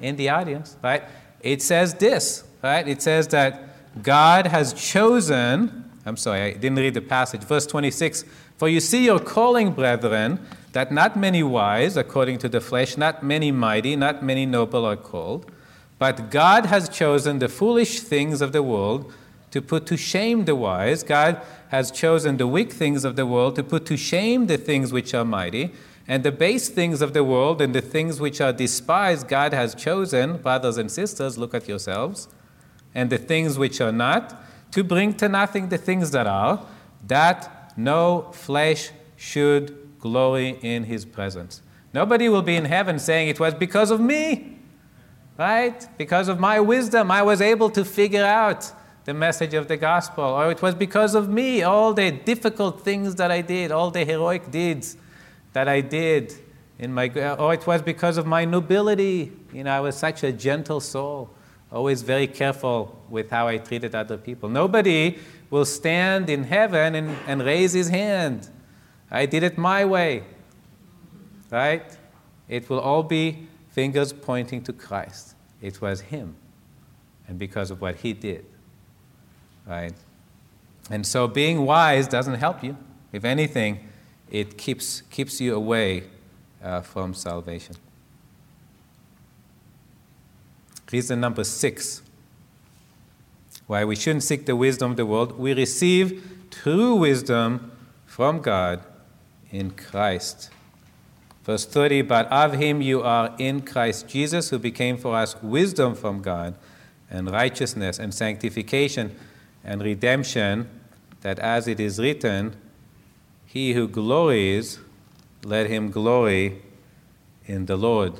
in 0.00 0.16
the 0.16 0.28
audience, 0.28 0.76
right? 0.82 1.02
It 1.40 1.60
says 1.60 1.94
this, 1.94 2.44
right? 2.62 2.86
It 2.86 3.02
says 3.02 3.28
that 3.28 4.02
God 4.02 4.46
has 4.46 4.72
chosen 4.72 5.84
I'm 6.06 6.16
sorry, 6.16 6.40
I 6.42 6.52
didn't 6.52 6.76
read 6.76 6.94
the 6.94 7.00
passage. 7.00 7.42
Verse 7.42 7.66
26 7.66 8.24
For 8.56 8.68
you 8.68 8.80
see 8.80 9.04
your 9.04 9.18
calling, 9.18 9.72
brethren, 9.72 10.44
that 10.72 10.92
not 10.92 11.16
many 11.16 11.42
wise, 11.42 11.96
according 11.96 12.38
to 12.38 12.48
the 12.48 12.60
flesh, 12.60 12.96
not 12.96 13.22
many 13.22 13.50
mighty, 13.50 13.96
not 13.96 14.22
many 14.22 14.44
noble 14.44 14.84
are 14.84 14.96
called. 14.96 15.50
But 15.98 16.30
God 16.30 16.66
has 16.66 16.88
chosen 16.88 17.38
the 17.38 17.48
foolish 17.48 18.00
things 18.00 18.40
of 18.40 18.52
the 18.52 18.62
world 18.62 19.12
to 19.50 19.62
put 19.62 19.86
to 19.86 19.96
shame 19.96 20.44
the 20.44 20.56
wise. 20.56 21.02
God 21.02 21.40
has 21.68 21.90
chosen 21.90 22.36
the 22.36 22.46
weak 22.46 22.72
things 22.72 23.04
of 23.04 23.16
the 23.16 23.26
world 23.26 23.54
to 23.56 23.62
put 23.62 23.86
to 23.86 23.96
shame 23.96 24.46
the 24.46 24.58
things 24.58 24.92
which 24.92 25.14
are 25.14 25.24
mighty. 25.24 25.72
And 26.06 26.22
the 26.22 26.32
base 26.32 26.68
things 26.68 27.00
of 27.00 27.14
the 27.14 27.24
world 27.24 27.62
and 27.62 27.74
the 27.74 27.80
things 27.80 28.20
which 28.20 28.40
are 28.40 28.52
despised, 28.52 29.28
God 29.28 29.54
has 29.54 29.74
chosen, 29.74 30.38
brothers 30.38 30.76
and 30.76 30.90
sisters, 30.90 31.38
look 31.38 31.54
at 31.54 31.68
yourselves, 31.68 32.28
and 32.94 33.08
the 33.08 33.16
things 33.16 33.56
which 33.56 33.80
are 33.80 33.92
not 33.92 34.40
to 34.72 34.84
bring 34.84 35.14
to 35.14 35.28
nothing 35.28 35.68
the 35.68 35.78
things 35.78 36.10
that 36.10 36.26
are, 36.26 36.66
that 37.06 37.72
no 37.76 38.30
flesh 38.32 38.90
should 39.16 39.98
glory 40.00 40.58
in 40.62 40.84
his 40.84 41.04
presence. 41.04 41.62
Nobody 41.94 42.28
will 42.28 42.42
be 42.42 42.56
in 42.56 42.64
heaven 42.64 42.98
saying 42.98 43.28
it 43.28 43.40
was 43.40 43.54
because 43.54 43.90
of 43.90 44.00
me, 44.00 44.53
right? 45.38 45.86
Because 45.98 46.28
of 46.28 46.38
my 46.38 46.60
wisdom, 46.60 47.10
I 47.10 47.22
was 47.22 47.40
able 47.40 47.70
to 47.70 47.84
figure 47.84 48.24
out 48.24 48.70
the 49.04 49.14
message 49.14 49.54
of 49.54 49.68
the 49.68 49.76
gospel. 49.76 50.24
Or 50.24 50.50
it 50.50 50.62
was 50.62 50.74
because 50.74 51.14
of 51.14 51.28
me, 51.28 51.62
all 51.62 51.92
the 51.92 52.10
difficult 52.10 52.82
things 52.82 53.14
that 53.16 53.30
I 53.30 53.40
did, 53.40 53.70
all 53.70 53.90
the 53.90 54.04
heroic 54.04 54.50
deeds 54.50 54.96
that 55.52 55.68
I 55.68 55.80
did 55.80 56.34
in 56.78 56.92
my, 56.92 57.08
or 57.34 57.54
it 57.54 57.66
was 57.66 57.82
because 57.82 58.16
of 58.16 58.26
my 58.26 58.44
nobility. 58.44 59.32
You 59.52 59.64
know, 59.64 59.72
I 59.72 59.80
was 59.80 59.96
such 59.96 60.22
a 60.22 60.32
gentle 60.32 60.80
soul 60.80 61.30
always 61.74 62.02
very 62.02 62.28
careful 62.28 62.96
with 63.10 63.30
how 63.30 63.48
I 63.48 63.58
treated 63.58 63.96
other 63.96 64.16
people. 64.16 64.48
Nobody 64.48 65.18
will 65.50 65.64
stand 65.64 66.30
in 66.30 66.44
heaven 66.44 66.94
and, 66.94 67.16
and 67.26 67.42
raise 67.42 67.72
his 67.72 67.88
hand. 67.88 68.48
I 69.10 69.26
did 69.26 69.42
it 69.42 69.58
my 69.58 69.84
way. 69.84 70.22
Right? 71.50 71.84
It 72.48 72.70
will 72.70 72.78
all 72.78 73.02
be 73.02 73.43
fingers 73.74 74.12
pointing 74.12 74.62
to 74.62 74.72
Christ. 74.72 75.34
It 75.60 75.80
was 75.80 76.00
him, 76.00 76.36
and 77.26 77.38
because 77.38 77.72
of 77.72 77.80
what 77.80 77.96
he 77.96 78.12
did. 78.12 78.46
right? 79.66 79.92
And 80.90 81.04
so 81.04 81.26
being 81.26 81.66
wise 81.66 82.06
doesn't 82.06 82.34
help 82.36 82.62
you. 82.62 82.76
If 83.12 83.24
anything, 83.24 83.80
it 84.30 84.56
keeps, 84.56 85.02
keeps 85.10 85.40
you 85.40 85.56
away 85.56 86.04
uh, 86.62 86.82
from 86.82 87.14
salvation. 87.14 87.74
Reason 90.92 91.18
number 91.20 91.42
six 91.42 92.02
why 93.66 93.84
we 93.84 93.96
shouldn't 93.96 94.22
seek 94.22 94.46
the 94.46 94.54
wisdom 94.54 94.92
of 94.92 94.96
the 94.96 95.06
world. 95.06 95.38
We 95.38 95.54
receive 95.54 96.22
true 96.50 96.94
wisdom 96.94 97.72
from 98.06 98.40
God 98.40 98.84
in 99.50 99.70
Christ. 99.70 100.50
Verse 101.44 101.66
30 101.66 102.02
But 102.02 102.26
of 102.32 102.54
him 102.54 102.80
you 102.80 103.02
are 103.02 103.34
in 103.38 103.60
Christ 103.60 104.08
Jesus, 104.08 104.50
who 104.50 104.58
became 104.58 104.96
for 104.96 105.14
us 105.14 105.40
wisdom 105.42 105.94
from 105.94 106.22
God, 106.22 106.54
and 107.10 107.30
righteousness, 107.30 107.98
and 107.98 108.12
sanctification, 108.12 109.14
and 109.62 109.82
redemption, 109.82 110.68
that 111.20 111.38
as 111.38 111.68
it 111.68 111.78
is 111.78 111.98
written, 111.98 112.56
He 113.46 113.74
who 113.74 113.86
glories, 113.86 114.80
let 115.44 115.68
him 115.68 115.90
glory 115.90 116.62
in 117.46 117.66
the 117.66 117.76
Lord. 117.76 118.14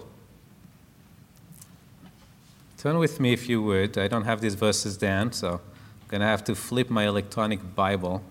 Turn 2.76 2.98
with 2.98 3.18
me, 3.18 3.32
if 3.32 3.48
you 3.48 3.62
would. 3.62 3.96
I 3.96 4.08
don't 4.08 4.24
have 4.24 4.42
these 4.42 4.54
verses 4.54 4.98
down, 4.98 5.32
so 5.32 5.52
I'm 5.52 6.08
going 6.08 6.20
to 6.20 6.26
have 6.26 6.44
to 6.44 6.54
flip 6.54 6.90
my 6.90 7.06
electronic 7.06 7.74
Bible 7.74 8.22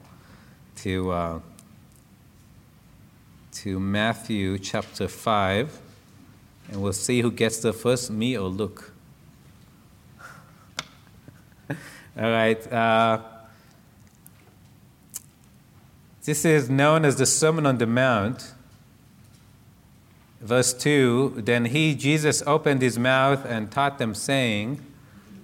to, 0.78 1.12
uh, 1.12 1.40
to 3.54 3.80
Matthew 3.80 4.58
chapter 4.58 5.08
5, 5.08 5.80
and 6.70 6.82
we'll 6.82 6.92
see 6.92 7.22
who 7.22 7.32
gets 7.32 7.60
the 7.60 7.72
first, 7.72 8.10
me 8.10 8.36
or 8.36 8.50
Luke. 8.50 8.92
All 11.70 11.78
right. 12.18 12.72
Uh, 12.72 13.20
this 16.26 16.46
is 16.46 16.68
known 16.68 17.06
as 17.06 17.18
the 17.18 17.28
Sermon 17.28 17.68
on 17.68 17.78
the 17.78 17.86
Mount. 17.86 18.54
Verse 20.42 20.74
2 20.74 21.42
Then 21.46 21.66
he, 21.66 21.94
Jesus, 21.94 22.42
opened 22.48 22.82
his 22.82 22.98
mouth 22.98 23.46
and 23.46 23.72
taught 23.72 24.00
them, 24.00 24.16
saying, 24.16 24.84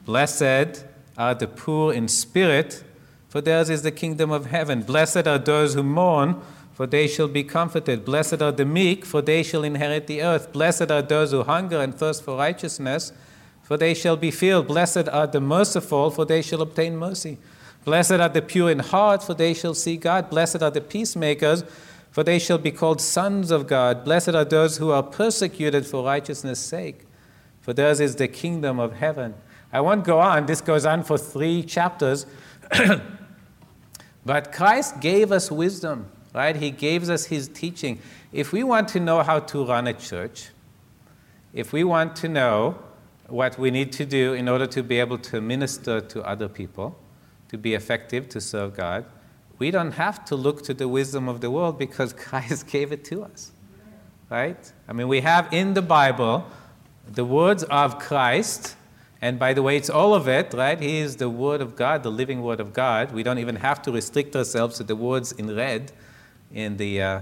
Blessed 0.05 0.83
are 1.15 1.35
the 1.35 1.47
poor 1.47 1.93
in 1.93 2.07
spirit, 2.07 2.83
for 3.27 3.39
theirs 3.39 3.69
is 3.69 3.83
the 3.83 3.91
kingdom 3.91 4.31
of 4.31 4.47
heaven. 4.47 4.81
Blessed 4.81 5.27
are 5.27 5.37
those 5.37 5.75
who 5.75 5.83
mourn, 5.83 6.41
for 6.79 6.87
they 6.87 7.07
shall 7.07 7.27
be 7.27 7.43
comforted. 7.43 8.05
Blessed 8.05 8.41
are 8.41 8.53
the 8.53 8.63
meek, 8.63 9.03
for 9.03 9.21
they 9.21 9.43
shall 9.43 9.65
inherit 9.65 10.07
the 10.07 10.21
earth. 10.21 10.53
Blessed 10.53 10.89
are 10.89 11.01
those 11.01 11.31
who 11.31 11.43
hunger 11.43 11.81
and 11.81 11.93
thirst 11.93 12.23
for 12.23 12.37
righteousness, 12.37 13.11
for 13.61 13.75
they 13.75 13.93
shall 13.93 14.15
be 14.15 14.31
filled. 14.31 14.67
Blessed 14.67 15.09
are 15.09 15.27
the 15.27 15.41
merciful, 15.41 16.09
for 16.09 16.23
they 16.23 16.41
shall 16.41 16.61
obtain 16.61 16.95
mercy. 16.95 17.37
Blessed 17.83 18.13
are 18.13 18.29
the 18.29 18.41
pure 18.41 18.71
in 18.71 18.79
heart, 18.79 19.21
for 19.23 19.33
they 19.33 19.53
shall 19.53 19.73
see 19.73 19.97
God. 19.97 20.29
Blessed 20.29 20.61
are 20.61 20.71
the 20.71 20.79
peacemakers 20.79 21.65
for 22.11 22.23
they 22.23 22.39
shall 22.39 22.57
be 22.57 22.71
called 22.71 22.99
sons 22.99 23.51
of 23.51 23.67
God. 23.67 24.03
Blessed 24.03 24.29
are 24.29 24.45
those 24.45 24.77
who 24.77 24.91
are 24.91 25.03
persecuted 25.03 25.85
for 25.85 26.03
righteousness' 26.03 26.59
sake, 26.59 27.05
for 27.61 27.73
theirs 27.73 27.99
is 27.99 28.15
the 28.15 28.27
kingdom 28.27 28.79
of 28.79 28.93
heaven. 28.93 29.35
I 29.71 29.81
won't 29.81 30.03
go 30.03 30.19
on, 30.19 30.47
this 30.47 30.61
goes 30.61 30.85
on 30.85 31.03
for 31.03 31.17
three 31.17 31.61
chapters. 31.61 32.25
but 34.25 34.51
Christ 34.51 34.99
gave 34.99 35.31
us 35.31 35.51
wisdom, 35.51 36.09
right? 36.33 36.55
He 36.55 36.71
gave 36.71 37.09
us 37.09 37.25
his 37.25 37.47
teaching. 37.47 37.99
If 38.31 38.51
we 38.51 38.63
want 38.63 38.87
to 38.89 38.99
know 38.99 39.23
how 39.23 39.39
to 39.39 39.65
run 39.65 39.87
a 39.87 39.93
church, 39.93 40.49
if 41.53 41.73
we 41.73 41.83
want 41.83 42.15
to 42.17 42.29
know 42.29 42.77
what 43.27 43.57
we 43.57 43.71
need 43.71 43.91
to 43.93 44.05
do 44.05 44.33
in 44.33 44.47
order 44.47 44.67
to 44.67 44.83
be 44.83 44.99
able 44.99 45.17
to 45.17 45.41
minister 45.41 46.01
to 46.01 46.21
other 46.23 46.47
people, 46.47 46.97
to 47.49 47.57
be 47.57 47.73
effective, 47.73 48.29
to 48.29 48.41
serve 48.41 48.75
God, 48.75 49.05
we 49.57 49.71
don't 49.71 49.91
have 49.91 50.23
to 50.25 50.35
look 50.35 50.63
to 50.63 50.73
the 50.73 50.87
wisdom 50.87 51.27
of 51.27 51.41
the 51.41 51.51
world 51.51 51.77
because 51.77 52.13
Christ 52.17 52.67
gave 52.67 52.91
it 52.91 53.03
to 53.05 53.23
us. 53.23 53.51
Right? 54.29 54.71
I 54.87 54.93
mean, 54.93 55.07
we 55.07 55.21
have 55.21 55.51
in 55.51 55.73
the 55.73 55.81
Bible 55.81 56.45
the 57.11 57.25
words 57.25 57.63
of 57.63 57.97
Christ, 57.97 58.75
and 59.21 59.39
by 59.39 59.53
the 59.53 59.63
way, 59.63 59.75
it's 59.75 59.89
all 59.89 60.13
of 60.13 60.27
it, 60.27 60.53
right? 60.53 60.79
He 60.79 60.99
is 60.99 61.15
the 61.15 61.29
Word 61.29 61.61
of 61.61 61.75
God, 61.75 62.03
the 62.03 62.11
living 62.11 62.43
Word 62.43 62.59
of 62.59 62.71
God. 62.71 63.11
We 63.11 63.23
don't 63.23 63.39
even 63.39 63.55
have 63.55 63.81
to 63.81 63.91
restrict 63.91 64.35
ourselves 64.35 64.77
to 64.77 64.83
the 64.83 64.95
words 64.95 65.31
in 65.31 65.55
red 65.55 65.91
in 66.53 66.77
the, 66.77 67.01
uh, 67.01 67.21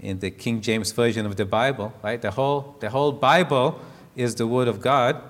in 0.00 0.18
the 0.18 0.30
King 0.30 0.60
James 0.60 0.92
Version 0.92 1.26
of 1.26 1.36
the 1.36 1.44
Bible, 1.44 1.92
right? 2.02 2.20
The 2.20 2.30
whole, 2.32 2.76
the 2.80 2.90
whole 2.90 3.12
Bible 3.12 3.80
is 4.14 4.34
the 4.34 4.46
Word 4.46 4.68
of 4.68 4.80
God, 4.80 5.22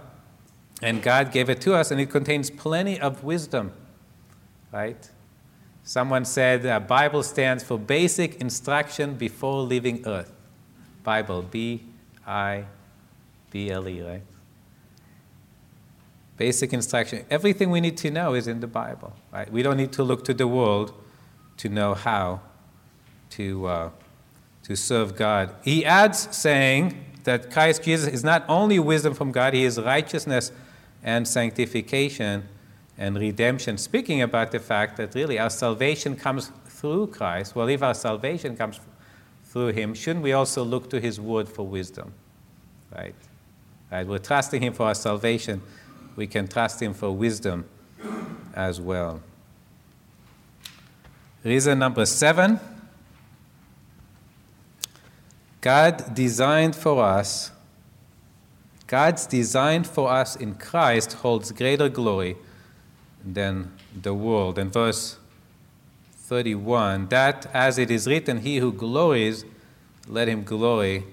and 0.83 1.03
God 1.03 1.33
gave 1.33 1.49
it 1.49 1.61
to 1.63 1.75
us, 1.75 1.91
and 1.91 2.01
it 2.01 2.11
contains 2.11 2.51
plenty 2.51 3.01
of 3.01 3.25
wisdom, 3.25 3.73
right? 4.73 5.11
Someone 5.85 6.25
said 6.25 6.67
uh, 6.67 6.81
Bible 6.81 7.23
stands 7.23 7.63
for 7.63 7.79
basic 7.79 8.41
instruction 8.41 9.15
before 9.15 9.63
leaving 9.63 10.07
earth. 10.07 10.33
Bible, 11.05 11.43
B 11.43 11.83
I 12.27 12.65
B 13.53 13.71
L 13.71 13.89
E, 13.89 14.03
right? 14.03 14.23
Basic 16.37 16.73
instruction. 16.73 17.25
Everything 17.31 17.71
we 17.71 17.81
need 17.81 17.97
to 17.99 18.11
know 18.11 18.35
is 18.35 18.49
in 18.49 18.59
the 18.59 18.67
Bible, 18.67 19.13
right? 19.33 19.51
We 19.51 19.63
don't 19.63 19.77
need 19.77 19.93
to 19.93 20.03
look 20.03 20.25
to 20.25 20.35
the 20.35 20.49
world 20.49 20.93
to 21.59 21.69
know 21.69 21.95
how 21.95 22.41
to, 23.31 23.67
uh, 23.67 23.91
to 24.65 24.77
serve 24.77 25.17
God. 25.17 25.55
He 25.63 25.85
adds 25.85 26.35
saying 26.37 27.05
that 27.25 27.51
Christ 27.51 27.83
Jesus 27.83 28.13
is 28.13 28.25
not 28.25 28.45
only 28.49 28.79
wisdom 28.79 29.15
from 29.15 29.33
God, 29.33 29.55
he 29.55 29.65
is 29.65 29.81
righteousness 29.81 30.53
and 31.03 31.27
sanctification 31.27 32.49
and 32.99 33.17
redemption, 33.17 33.77
speaking 33.79 34.23
about 34.23 34.53
the 34.53 34.59
fact 34.59 34.97
that 34.97 35.15
really 35.15 35.39
our 35.39 35.51
salvation 35.51 36.17
comes 36.17 36.51
through 36.67 37.09
Christ. 37.09 37.55
Well, 37.55 37.69
if 37.69 37.83
our 37.83 37.95
salvation 37.95 38.57
comes 38.57 38.81
through 39.45 39.69
Him, 39.69 39.95
shouldn't 39.95 40.23
we 40.23 40.33
also 40.33 40.65
look 40.65 40.91
to 40.91 41.01
His 41.01 41.21
Word 41.21 41.49
for 41.49 41.67
wisdom? 41.67 42.13
Right? 42.95 43.15
Right? 43.91 44.07
We're 44.07 44.19
trusting 44.19 44.63
Him 44.63 44.73
for 44.73 44.87
our 44.87 44.95
salvation. 44.95 45.63
We 46.17 46.27
can 46.27 46.49
trust 46.49 46.81
Him 46.81 46.95
for 46.95 47.11
wisdom 47.11 47.67
as 48.55 48.81
well. 48.81 49.21
Reason 51.45 51.79
number 51.79 52.07
seven 52.07 52.59
God 55.61 56.15
designed 56.15 56.77
for 56.77 57.03
us, 57.03 57.51
God's 58.87 59.27
design 59.27 59.83
for 59.83 60.11
us 60.11 60.37
in 60.37 60.55
Christ 60.55 61.15
holds 61.15 61.51
greater 61.51 61.89
glory 61.89 62.37
than 63.25 63.73
the 64.01 64.15
world. 64.15 64.59
And 64.59 64.73
verse 64.73 65.17
31 66.13 67.09
that 67.09 67.47
as 67.53 67.79
it 67.79 67.91
is 67.91 68.07
written, 68.07 68.39
he 68.39 68.59
who 68.59 68.73
glories, 68.73 69.45
let 70.07 70.29
him 70.29 70.45
glory 70.45 71.05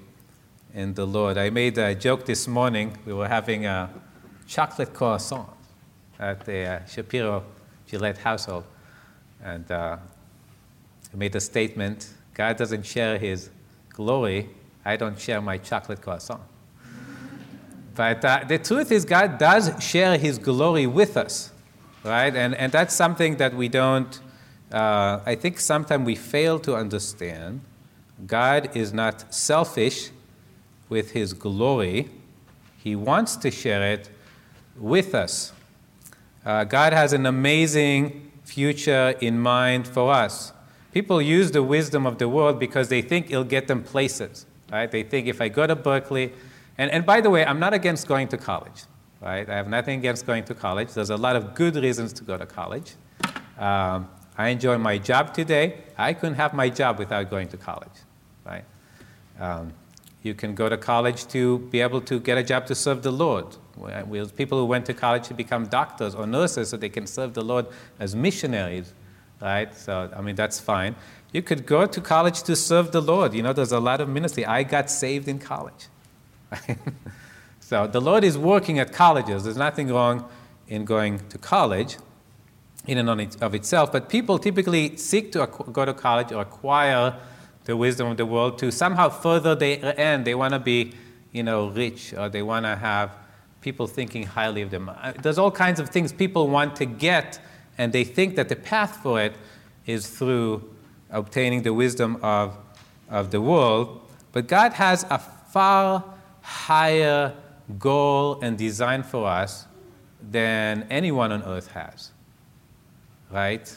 in 0.74 0.94
the 0.94 1.06
Lord. 1.06 1.38
I 1.38 1.50
made 1.50 1.78
a 1.78 1.96
joke 1.96 2.26
this 2.26 2.48
morning. 2.48 2.98
We 3.06 3.14
were 3.14 3.28
having 3.28 3.66
a 3.66 3.90
chocolate 4.48 4.94
croissant 4.94 5.48
at 6.20 6.46
the 6.46 6.66
uh, 6.66 6.86
Shapiro 6.86 7.44
Gillette 7.88 8.20
household. 8.20 8.66
And 9.44 9.70
uh, 9.72 9.98
I 11.12 11.18
made 11.18 11.36
a 11.36 11.42
statement 11.42 12.10
God 12.34 12.58
doesn't 12.58 12.84
share 12.84 13.18
his 13.18 13.50
glory, 13.94 14.50
I 14.84 14.98
don't 14.98 15.20
share 15.20 15.42
my 15.42 15.58
chocolate 15.58 16.02
croissant. 16.02 16.42
But 17.96 18.26
uh, 18.26 18.44
the 18.48 18.58
truth 18.58 18.92
is, 18.92 19.06
God 19.06 19.38
does 19.38 19.72
share 19.82 20.18
his 20.18 20.38
glory 20.38 20.88
with 20.88 21.16
us 21.16 21.54
right? 22.04 22.36
And, 22.36 22.56
and 22.56 22.72
that's 22.72 22.94
something 22.94 23.38
that 23.38 23.54
we 23.56 23.70
don't, 23.70 24.20
uh, 24.72 25.20
I 25.26 25.36
think 25.36 25.60
sometimes 25.60 26.06
we 26.06 26.16
fail 26.16 26.60
to 26.60 26.76
understand. 26.76 27.62
God 28.28 28.76
is 28.76 28.94
not 28.94 29.34
selfish 29.34 30.10
with 30.90 31.12
his 31.12 31.34
glory, 31.34 32.10
he 32.78 32.96
wants 32.96 33.36
to 33.38 33.50
share 33.50 33.94
it 33.94 34.10
with 34.78 35.16
us. 35.16 35.54
Uh, 36.46 36.66
God 36.66 36.94
has 36.94 37.14
an 37.14 37.26
amazing 37.26 38.32
future 38.44 39.16
in 39.22 39.40
mind 39.40 39.88
for 39.88 40.12
us. 40.12 40.53
People 40.94 41.22
use 41.22 41.52
the 41.52 41.64
wisdom 41.64 42.06
of 42.06 42.18
the 42.18 42.30
world 42.30 42.60
because 42.60 42.90
they 42.90 43.02
think 43.02 43.32
it'll 43.32 43.44
get 43.44 43.68
them 43.68 43.84
places, 43.84 44.46
right? 44.72 44.90
They 44.90 45.04
think 45.04 45.28
if 45.28 45.42
I 45.42 45.50
go 45.50 45.66
to 45.68 45.76
Berkeley, 45.76 46.32
and, 46.78 46.92
and 46.92 47.06
by 47.06 47.20
the 47.22 47.30
way, 47.30 47.46
I'm 47.46 47.60
not 47.60 47.74
against 47.74 48.08
going 48.08 48.28
to 48.30 48.38
college 48.38 48.84
right? 49.24 49.50
I 49.50 49.56
have 49.56 49.68
nothing 49.68 50.00
against 50.00 50.26
going 50.26 50.44
to 50.46 50.54
college. 50.54 50.94
There's 50.94 51.10
a 51.10 51.18
lot 51.18 51.36
of 51.36 51.56
good 51.56 51.76
reasons 51.76 52.14
to 52.14 52.24
go 52.24 52.38
to 52.38 52.46
college. 52.46 52.94
Um, 53.58 54.10
I 54.38 54.50
enjoy 54.50 54.78
my 54.78 54.98
job 54.98 55.34
today. 55.34 55.78
I 55.98 56.14
couldn't 56.14 56.36
have 56.36 56.54
my 56.54 56.70
job 56.70 57.00
without 57.00 57.30
going 57.30 57.48
to 57.50 57.58
college, 57.58 57.98
right? 58.46 58.66
Um, 59.40 59.74
you 60.24 60.34
can 60.34 60.56
go 60.56 60.68
to 60.70 60.78
college 60.78 61.28
to 61.28 61.60
be 61.72 61.80
able 61.82 62.02
to 62.02 62.20
get 62.20 62.38
a 62.38 62.44
job 62.44 62.66
to 62.68 62.76
serve 62.76 63.02
the 63.04 63.12
Lord. 63.12 63.46
People 64.36 64.60
who 64.60 64.66
went 64.66 64.86
to 64.88 64.94
college 64.94 65.28
to 65.28 65.34
become 65.34 65.68
doctors 65.68 66.16
or 66.16 66.28
nurses 66.28 66.70
so 66.70 66.78
they 66.78 66.90
can 66.90 67.08
serve 67.08 67.34
the 67.34 67.44
Lord 67.44 67.68
as 68.00 68.16
missionaries, 68.16 68.94
right? 69.42 69.74
So, 69.76 70.12
I 70.16 70.22
mean, 70.22 70.36
that's 70.36 70.60
fine. 70.60 70.96
You 71.32 71.42
could 71.42 71.66
go 71.66 71.86
to 71.86 72.02
college 72.02 72.44
to 72.44 72.56
serve 72.56 72.92
the 72.92 73.02
Lord. 73.02 73.34
You 73.34 73.44
know, 73.44 73.54
there's 73.54 73.72
a 73.72 73.80
lot 73.80 74.02
of 74.02 74.10
ministry. 74.10 74.46
I 74.46 74.64
got 74.64 74.90
saved 74.90 75.28
in 75.28 75.40
college. 75.40 75.88
So 77.74 77.88
the 77.88 78.02
Lord 78.02 78.24
is 78.24 78.38
working 78.38 78.78
at 78.78 78.92
colleges. 78.92 79.46
There's 79.46 79.58
nothing 79.58 79.88
wrong 79.88 80.30
in 80.68 80.86
going 80.86 81.28
to 81.30 81.40
college. 81.40 81.98
in 82.86 82.98
and 82.98 83.10
of 83.42 83.56
itself, 83.56 83.92
but 83.92 84.10
people 84.10 84.38
typically 84.38 84.96
seek 84.98 85.32
to 85.32 85.48
go 85.72 85.86
to 85.86 85.94
college 85.94 86.32
or 86.34 86.42
acquire 86.42 87.16
the 87.64 87.76
wisdom 87.76 88.10
of 88.10 88.18
the 88.18 88.26
world 88.26 88.60
to 88.60 88.72
somehow 88.72 89.08
further 89.10 89.56
their 89.56 90.00
end. 90.00 90.26
They 90.26 90.36
want 90.36 90.54
to 90.54 90.60
be, 90.60 90.92
you 91.32 91.44
know, 91.44 91.70
rich 91.70 92.14
or 92.14 92.28
they 92.30 92.42
want 92.42 92.66
to 92.66 92.76
have 92.76 93.10
people 93.62 93.88
thinking 93.88 94.24
highly 94.24 94.62
of 94.62 94.70
them. 94.70 94.90
Uh, 94.90 95.14
there's 95.22 95.38
all 95.38 95.50
kinds 95.50 95.80
of 95.80 95.90
things 95.90 96.12
people 96.12 96.50
want 96.50 96.76
to 96.76 96.86
get, 96.86 97.40
and 97.78 97.92
they 97.92 98.04
think 98.04 98.36
that 98.36 98.50
the 98.50 98.56
path 98.56 98.98
for 98.98 99.22
it 99.22 99.34
is 99.86 100.08
through 100.08 100.70
obtaining 101.10 101.64
the 101.64 101.74
wisdom 101.74 102.18
of, 102.22 102.58
of 103.10 103.32
the 103.32 103.42
world. 103.42 104.02
But 104.32 104.48
God 104.48 104.74
has 104.74 105.06
a 105.10 105.20
far 105.20 106.04
higher 106.42 107.34
goal 107.80 108.40
and 108.42 108.58
design 108.58 109.04
for 109.04 109.28
us 109.28 109.66
than 110.22 110.88
anyone 110.90 111.32
on 111.32 111.44
earth 111.44 111.72
has. 111.72 112.12
Right? 113.32 113.76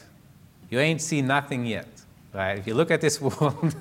You 0.70 0.80
ain't 0.80 1.00
seen 1.00 1.26
nothing 1.26 1.66
yet. 1.66 1.88
Right? 2.32 2.58
If 2.58 2.66
you 2.66 2.74
look 2.74 2.90
at 2.90 3.00
this 3.00 3.20
world, 3.20 3.74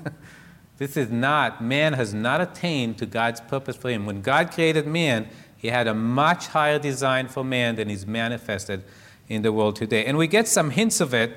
this 0.78 0.96
is 0.96 1.10
not, 1.10 1.62
man 1.62 1.94
has 1.94 2.12
not 2.14 2.40
attained 2.40 2.98
to 2.98 3.06
God's 3.06 3.40
purpose 3.40 3.76
for 3.76 3.90
him. 3.90 4.06
When 4.06 4.22
God 4.22 4.50
created 4.50 4.86
man, 4.86 5.28
he 5.56 5.68
had 5.68 5.86
a 5.86 5.94
much 5.94 6.48
higher 6.48 6.78
design 6.78 7.28
for 7.28 7.42
man 7.42 7.76
than 7.76 7.90
is 7.90 8.06
manifested 8.06 8.84
in 9.28 9.42
the 9.42 9.52
world 9.52 9.76
today. 9.76 10.04
And 10.04 10.16
we 10.16 10.26
get 10.26 10.48
some 10.48 10.70
hints 10.70 11.00
of 11.00 11.14
it 11.14 11.36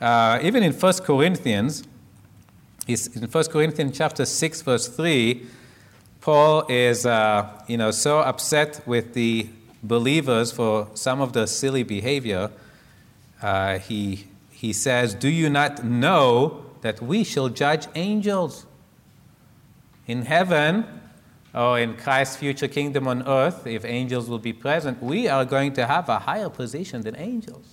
uh, 0.00 0.38
even 0.42 0.62
in 0.62 0.72
1 0.72 0.92
Corinthians. 1.04 1.84
In 2.86 2.96
1 2.96 3.44
Corinthians 3.44 3.96
chapter 3.96 4.24
6, 4.24 4.62
verse 4.62 4.88
3, 4.88 5.46
Paul 6.20 6.66
is 6.68 7.06
uh, 7.06 7.48
you 7.66 7.76
know, 7.76 7.90
so 7.90 8.20
upset 8.20 8.80
with 8.86 9.14
the 9.14 9.48
believers 9.82 10.52
for 10.52 10.88
some 10.94 11.20
of 11.20 11.32
the 11.32 11.46
silly 11.46 11.82
behavior. 11.82 12.50
Uh, 13.40 13.78
he, 13.78 14.26
he 14.50 14.72
says, 14.72 15.14
Do 15.14 15.28
you 15.28 15.48
not 15.48 15.84
know 15.84 16.64
that 16.82 17.00
we 17.00 17.24
shall 17.24 17.48
judge 17.48 17.86
angels? 17.94 18.66
In 20.06 20.22
heaven, 20.22 20.99
or 21.54 21.78
in 21.80 21.96
Christ's 21.96 22.36
future 22.36 22.68
kingdom 22.68 23.08
on 23.08 23.26
earth, 23.26 23.66
if 23.66 23.84
angels 23.84 24.28
will 24.28 24.38
be 24.38 24.52
present, 24.52 25.02
we 25.02 25.28
are 25.28 25.44
going 25.44 25.72
to 25.74 25.86
have 25.86 26.08
a 26.08 26.18
higher 26.18 26.48
position 26.48 27.02
than 27.02 27.16
angels. 27.16 27.66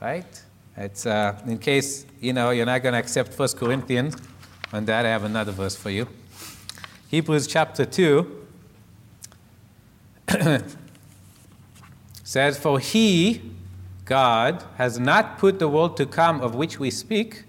Right? 0.00 0.42
It's, 0.76 1.06
uh, 1.06 1.40
in 1.46 1.58
case 1.58 2.06
you 2.20 2.32
know 2.32 2.50
you're 2.50 2.66
not 2.66 2.82
going 2.82 2.92
to 2.92 2.98
accept 2.98 3.38
1 3.38 3.48
Corinthians, 3.56 4.16
on 4.72 4.84
that 4.84 5.04
I 5.04 5.08
have 5.08 5.24
another 5.24 5.52
verse 5.52 5.74
for 5.76 5.90
you. 5.90 6.08
Hebrews 7.08 7.46
chapter 7.46 7.84
2 7.84 8.46
says, 12.22 12.58
For 12.58 12.78
he, 12.78 13.40
God, 14.04 14.64
has 14.76 14.98
not 14.98 15.38
put 15.38 15.58
the 15.58 15.68
world 15.68 15.96
to 15.96 16.06
come 16.06 16.40
of 16.40 16.54
which 16.54 16.78
we 16.78 16.90
speak 16.90 17.44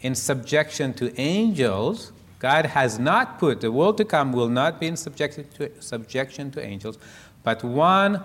in 0.00 0.14
subjection 0.14 0.92
to 0.94 1.18
angels. 1.18 2.12
God 2.42 2.66
has 2.66 2.98
not 2.98 3.38
put, 3.38 3.60
the 3.60 3.70
world 3.70 3.96
to 3.98 4.04
come 4.04 4.32
will 4.32 4.48
not 4.48 4.80
be 4.80 4.88
in 4.88 4.96
subjection 4.96 5.46
to, 5.54 5.70
subjection 5.80 6.50
to 6.50 6.60
angels, 6.60 6.98
but 7.44 7.62
one 7.62 8.20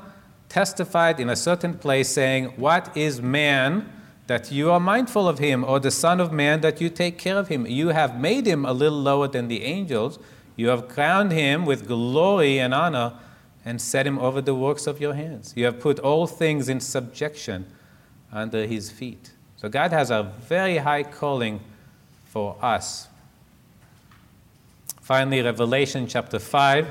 testified 0.49 1.19
in 1.19 1.29
a 1.29 1.35
certain 1.35 1.75
place, 1.75 2.09
saying, 2.09 2.45
What 2.55 2.97
is 2.97 3.21
man 3.21 3.93
that 4.25 4.51
you 4.51 4.71
are 4.71 4.79
mindful 4.79 5.29
of 5.29 5.37
him, 5.37 5.63
or 5.63 5.79
the 5.79 5.91
Son 5.91 6.19
of 6.19 6.33
Man 6.33 6.61
that 6.61 6.81
you 6.81 6.89
take 6.89 7.19
care 7.19 7.37
of 7.37 7.49
him? 7.49 7.67
You 7.67 7.89
have 7.89 8.19
made 8.19 8.47
him 8.47 8.65
a 8.65 8.73
little 8.73 8.99
lower 8.99 9.27
than 9.27 9.49
the 9.49 9.63
angels 9.63 10.17
you 10.57 10.69
have 10.69 10.89
crowned 10.89 11.31
him 11.31 11.65
with 11.65 11.87
glory 11.87 12.57
and 12.57 12.73
honor 12.73 13.13
and 13.63 13.79
set 13.79 14.07
him 14.07 14.17
over 14.17 14.41
the 14.41 14.55
works 14.55 14.87
of 14.87 14.99
your 14.99 15.13
hands. 15.13 15.53
You 15.55 15.65
have 15.65 15.79
put 15.79 15.99
all 15.99 16.25
things 16.25 16.67
in 16.67 16.79
subjection 16.79 17.67
under 18.33 18.65
his 18.65 18.89
feet. 18.89 19.31
So 19.57 19.69
God 19.69 19.91
has 19.91 20.09
a 20.09 20.33
very 20.39 20.77
high 20.77 21.03
calling 21.03 21.59
for 22.25 22.57
us. 22.59 23.07
Finally, 25.07 25.41
Revelation 25.41 26.05
chapter 26.05 26.37
5. 26.37 26.85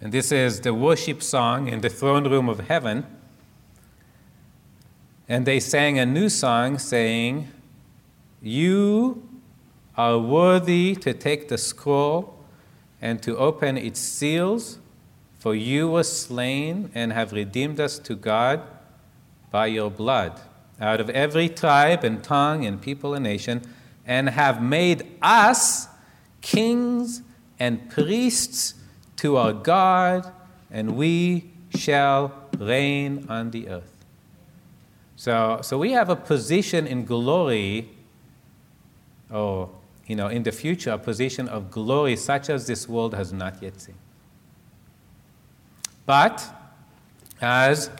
And 0.00 0.10
this 0.10 0.32
is 0.32 0.62
the 0.62 0.72
worship 0.72 1.22
song 1.22 1.68
in 1.68 1.82
the 1.82 1.90
throne 1.90 2.26
room 2.26 2.48
of 2.48 2.60
heaven. 2.60 3.04
And 5.28 5.44
they 5.44 5.60
sang 5.60 5.98
a 5.98 6.06
new 6.06 6.30
song 6.30 6.78
saying, 6.78 7.48
You 8.40 9.28
are 9.94 10.18
worthy 10.18 10.94
to 10.94 11.12
take 11.12 11.48
the 11.48 11.58
scroll 11.58 12.34
and 13.02 13.22
to 13.24 13.36
open 13.36 13.76
its 13.76 14.00
seals, 14.00 14.78
for 15.38 15.54
you 15.54 15.90
were 15.90 16.02
slain 16.02 16.90
and 16.94 17.12
have 17.12 17.32
redeemed 17.34 17.78
us 17.78 17.98
to 17.98 18.14
God 18.14 18.62
by 19.50 19.66
your 19.66 19.90
blood 19.90 20.40
out 20.80 20.98
of 20.98 21.10
every 21.10 21.50
tribe 21.50 22.04
and 22.04 22.24
tongue 22.24 22.64
and 22.64 22.80
people 22.80 23.12
and 23.12 23.24
nation, 23.24 23.60
and 24.06 24.30
have 24.30 24.62
made 24.62 25.06
us 25.20 25.88
kings 26.48 27.20
and 27.58 27.90
priests 27.90 28.72
to 29.16 29.36
our 29.36 29.52
God, 29.52 30.32
and 30.70 30.96
we 30.96 31.50
shall 31.76 32.32
reign 32.58 33.26
on 33.28 33.50
the 33.50 33.68
earth. 33.68 33.92
So, 35.16 35.60
so 35.62 35.76
we 35.76 35.92
have 35.92 36.08
a 36.08 36.16
position 36.16 36.86
in 36.86 37.04
glory, 37.04 37.90
or 39.30 39.68
you 40.06 40.16
know, 40.16 40.28
in 40.28 40.42
the 40.42 40.52
future, 40.52 40.92
a 40.92 40.98
position 40.98 41.48
of 41.48 41.70
glory 41.70 42.16
such 42.16 42.48
as 42.48 42.66
this 42.66 42.88
world 42.88 43.14
has 43.14 43.30
not 43.30 43.62
yet 43.62 43.78
seen. 43.78 43.96
But, 46.06 46.42
as, 47.42 47.90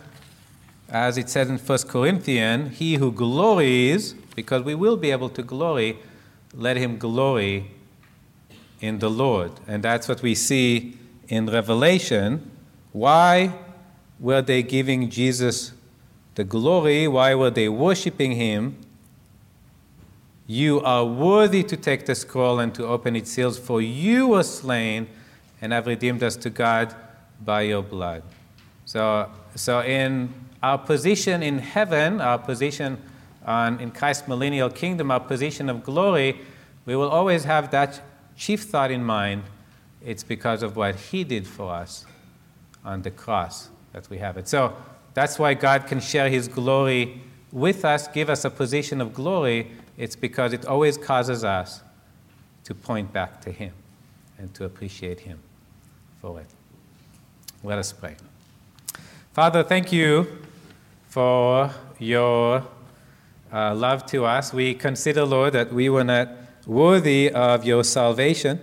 as 0.88 1.18
it 1.18 1.28
says 1.28 1.50
in 1.50 1.58
1 1.58 1.78
Corinthians, 1.87 2.78
he 2.78 2.94
who 2.94 3.12
glories, 3.12 4.14
because 4.34 4.62
we 4.62 4.74
will 4.74 4.96
be 4.96 5.11
able 5.11 5.28
to 5.28 5.42
glory, 5.42 5.98
let 6.54 6.78
him 6.78 6.96
glory 6.96 7.72
in 8.80 8.98
the 8.98 9.10
Lord. 9.10 9.52
And 9.66 9.82
that's 9.82 10.08
what 10.08 10.22
we 10.22 10.34
see 10.34 10.96
in 11.28 11.46
Revelation. 11.46 12.50
Why 12.92 13.52
were 14.18 14.42
they 14.42 14.62
giving 14.62 15.10
Jesus 15.10 15.72
the 16.34 16.44
glory? 16.44 17.08
Why 17.08 17.34
were 17.34 17.50
they 17.50 17.68
worshiping 17.68 18.32
him? 18.32 18.76
You 20.46 20.80
are 20.80 21.04
worthy 21.04 21.62
to 21.64 21.76
take 21.76 22.06
the 22.06 22.14
scroll 22.14 22.58
and 22.58 22.74
to 22.74 22.86
open 22.86 23.14
its 23.16 23.30
seals, 23.30 23.58
for 23.58 23.82
you 23.82 24.28
were 24.28 24.42
slain 24.42 25.08
and 25.60 25.72
have 25.72 25.86
redeemed 25.86 26.22
us 26.22 26.36
to 26.36 26.50
God 26.50 26.94
by 27.44 27.62
your 27.62 27.82
blood. 27.82 28.22
So, 28.86 29.30
so 29.54 29.82
in 29.82 30.32
our 30.62 30.78
position 30.78 31.42
in 31.42 31.58
heaven, 31.58 32.20
our 32.20 32.38
position 32.38 32.98
on, 33.44 33.78
in 33.80 33.90
Christ's 33.90 34.26
millennial 34.26 34.70
kingdom, 34.70 35.10
our 35.10 35.20
position 35.20 35.68
of 35.68 35.84
glory, 35.84 36.40
we 36.86 36.96
will 36.96 37.08
always 37.08 37.44
have 37.44 37.70
that 37.70 38.00
chief 38.38 38.62
thought 38.62 38.90
in 38.90 39.05
mind. 39.05 39.42
It's 40.03 40.22
because 40.22 40.62
of 40.62 40.77
what 40.77 40.94
He 40.94 41.24
did 41.24 41.46
for 41.46 41.70
us 41.70 42.07
on 42.85 43.03
the 43.03 43.11
cross 43.11 43.68
that 43.92 44.09
we 44.09 44.16
have 44.18 44.38
it. 44.38 44.48
So 44.48 44.74
that's 45.12 45.38
why 45.38 45.53
God 45.53 45.87
can 45.87 46.01
share 46.01 46.31
His 46.31 46.48
glory 46.48 47.20
with 47.53 47.85
us, 47.85 48.09
give 48.09 48.31
us 48.31 48.44
a 48.44 48.51
position 48.51 49.01
of 49.01 49.12
glory 49.12 49.70
it's 49.98 50.14
because 50.14 50.53
it 50.53 50.64
always 50.64 50.96
causes 50.96 51.42
us 51.42 51.83
to 52.62 52.74
point 52.74 53.12
back 53.12 53.40
to 53.40 53.51
Him 53.51 53.72
and 54.38 54.55
to 54.55 54.64
appreciate 54.64 55.20
Him 55.20 55.40
for 56.22 56.40
it. 56.40 56.46
Let 57.64 57.79
us 57.79 57.92
pray. 57.92 58.14
Father, 59.33 59.64
thank 59.64 59.92
you 59.92 60.38
for 61.09 61.72
your 61.98 62.64
uh, 63.53 63.74
love 63.74 64.07
to 64.07 64.24
us. 64.24 64.53
We 64.53 64.72
consider, 64.74 65.24
Lord, 65.24 65.53
that 65.55 65.72
we 65.72 65.88
were 65.88 66.05
not 66.05 66.29
worthy 66.68 67.33
of 67.33 67.64
your 67.64 67.83
salvation. 67.83 68.60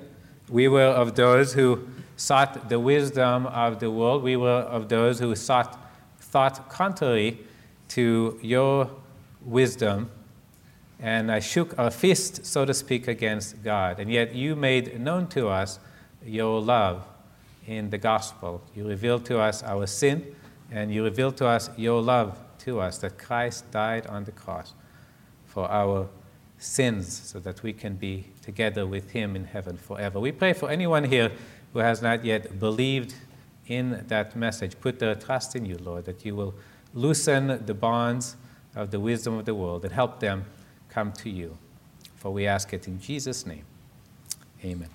We 0.49 0.69
were 0.69 0.87
of 0.87 1.15
those 1.15 1.51
who 1.53 1.85
sought 2.15 2.69
the 2.69 2.79
wisdom 2.79 3.47
of 3.47 3.81
the 3.81 3.91
world. 3.91 4.23
We 4.23 4.37
were 4.37 4.61
of 4.61 4.87
those 4.87 5.19
who 5.19 5.35
sought 5.35 5.77
thought 6.21 6.69
contrary 6.69 7.39
to 7.89 8.39
your 8.41 8.89
wisdom 9.43 10.09
and 10.99 11.31
I 11.31 11.39
shook 11.39 11.77
our 11.77 11.91
fist, 11.91 12.45
so 12.45 12.65
to 12.65 12.73
speak, 12.73 13.07
against 13.07 13.63
God. 13.63 13.99
And 13.99 14.09
yet 14.09 14.33
you 14.33 14.55
made 14.55 14.99
known 14.99 15.27
to 15.27 15.49
us 15.49 15.79
your 16.25 16.61
love 16.61 17.05
in 17.67 17.89
the 17.89 17.97
gospel. 17.97 18.61
You 18.75 18.87
revealed 18.87 19.25
to 19.25 19.39
us 19.39 19.61
our 19.63 19.87
sin, 19.87 20.35
and 20.71 20.93
you 20.93 21.03
revealed 21.03 21.37
to 21.37 21.47
us 21.47 21.69
your 21.77 22.01
love 22.01 22.39
to 22.59 22.79
us, 22.79 22.97
that 22.99 23.17
Christ 23.17 23.69
died 23.71 24.07
on 24.07 24.23
the 24.23 24.31
cross 24.31 24.73
for 25.45 25.69
our 25.69 26.07
sins 26.65 27.21
so 27.25 27.39
that 27.39 27.63
we 27.63 27.73
can 27.73 27.95
be 27.95 28.25
together 28.41 28.85
with 28.85 29.11
him 29.11 29.35
in 29.35 29.45
heaven 29.45 29.77
forever. 29.77 30.19
We 30.19 30.31
pray 30.31 30.53
for 30.53 30.69
anyone 30.69 31.03
here 31.03 31.31
who 31.73 31.79
has 31.79 32.01
not 32.01 32.25
yet 32.25 32.59
believed 32.59 33.15
in 33.67 34.03
that 34.07 34.35
message. 34.35 34.79
Put 34.79 34.99
their 34.99 35.15
trust 35.15 35.55
in 35.55 35.65
you, 35.65 35.77
Lord, 35.77 36.05
that 36.05 36.25
you 36.25 36.35
will 36.35 36.55
loosen 36.93 37.65
the 37.65 37.73
bonds 37.73 38.35
of 38.75 38.91
the 38.91 38.99
wisdom 38.99 39.37
of 39.37 39.45
the 39.45 39.55
world 39.55 39.83
and 39.85 39.93
help 39.93 40.19
them 40.19 40.45
come 40.89 41.11
to 41.13 41.29
you. 41.29 41.57
For 42.15 42.31
we 42.31 42.47
ask 42.47 42.73
it 42.73 42.87
in 42.87 42.99
Jesus' 42.99 43.45
name. 43.45 43.65
Amen. 44.63 44.94